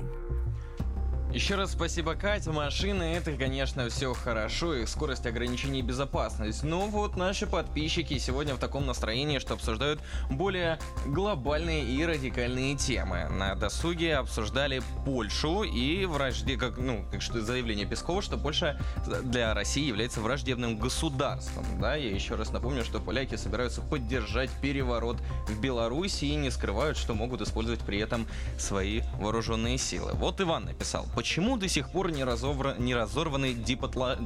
[1.32, 2.52] Еще раз спасибо, Катя.
[2.52, 6.64] Машины это, конечно, все хорошо, их скорость ограничений и безопасность.
[6.64, 10.02] Но вот наши подписчики сегодня в таком настроении, что обсуждают
[10.32, 13.30] более глобальные и радикальные темы.
[13.30, 18.82] На досуге обсуждали Польшу и вражде, как, ну, как что заявление Пескова, что Польша
[19.22, 21.64] для России является враждебным государством.
[21.80, 25.18] Да, я еще раз напомню, что поляки собираются поддержать переворот
[25.48, 28.26] в Беларуси и не скрывают, что могут использовать при этом
[28.58, 30.14] свои вооруженные силы.
[30.14, 31.06] Вот Иван написал.
[31.20, 32.76] Почему до сих пор не, разовра...
[32.78, 34.18] не разорваны дипотла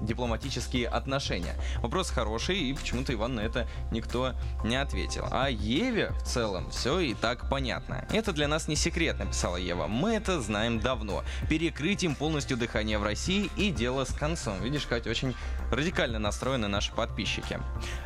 [0.00, 1.54] дипломатические отношения?
[1.82, 4.32] Вопрос хороший, и почему-то Иван на это никто
[4.64, 5.26] не ответил.
[5.30, 8.08] А Еве в целом все и так понятно.
[8.10, 9.88] Это для нас не секрет, написала Ева.
[9.88, 11.22] Мы это знаем давно.
[11.50, 14.58] Перекрыть им полностью дыхание в России и дело с концом.
[14.62, 15.34] Видишь, Катя, очень
[15.70, 17.60] радикально настроены наши подписчики.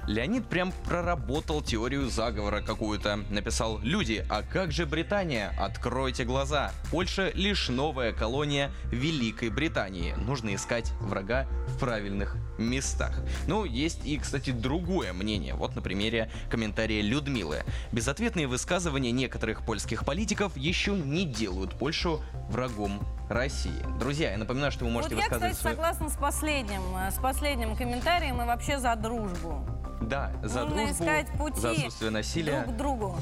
[0.06, 3.20] Леонид прям проработал теорию заговора какую-то.
[3.30, 5.54] Написал «Люди, а как же Британия?
[5.58, 6.72] Откройте глаза.
[6.90, 10.14] Польша лишь новая колония Великой Британии.
[10.14, 13.20] Нужно искать врага в правильных местах.
[13.46, 15.54] Ну, есть и, кстати, другое мнение.
[15.54, 17.64] Вот на примере комментария Людмилы.
[17.92, 23.00] Безответные высказывания некоторых польских политиков еще не делают Польшу врагом
[23.32, 23.84] России.
[23.98, 25.50] Друзья, я напоминаю, что вы можете вот высказывать...
[25.50, 25.76] Я, кстати, свою...
[25.76, 29.64] согласна с последним, э, с последним комментарием и вообще за дружбу.
[30.00, 32.62] Да, за Нужно дружбу, искать пути за отсутствие насилия.
[32.62, 33.16] друг к другу.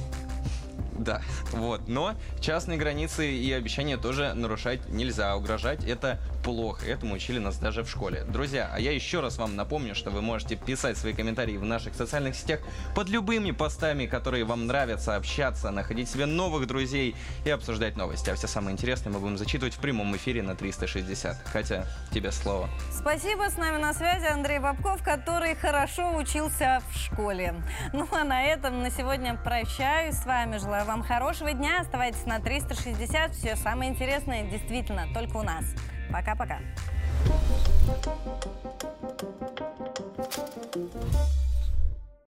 [1.00, 1.88] Да, вот.
[1.88, 5.34] Но частные границы и обещания тоже нарушать нельзя.
[5.34, 6.86] Угрожать это плохо.
[6.86, 8.24] Этому учили нас даже в школе.
[8.24, 11.94] Друзья, а я еще раз вам напомню, что вы можете писать свои комментарии в наших
[11.94, 12.60] социальных сетях
[12.94, 17.14] под любыми постами, которые вам нравятся, общаться, находить себе новых друзей
[17.44, 18.30] и обсуждать новости.
[18.30, 21.36] А все самое интересное мы будем зачитывать в прямом эфире на 360.
[21.52, 22.68] Хотя тебе слово.
[22.92, 23.50] Спасибо.
[23.50, 27.54] С нами на связи Андрей Бабков, который хорошо учился в школе.
[27.92, 30.58] Ну а на этом на сегодня прощаюсь с вами.
[30.58, 31.80] Желаю вам хорошего дня.
[31.80, 33.34] Оставайтесь на 360.
[33.34, 35.64] Все самое интересное действительно только у нас.
[36.12, 36.58] Пока-пока.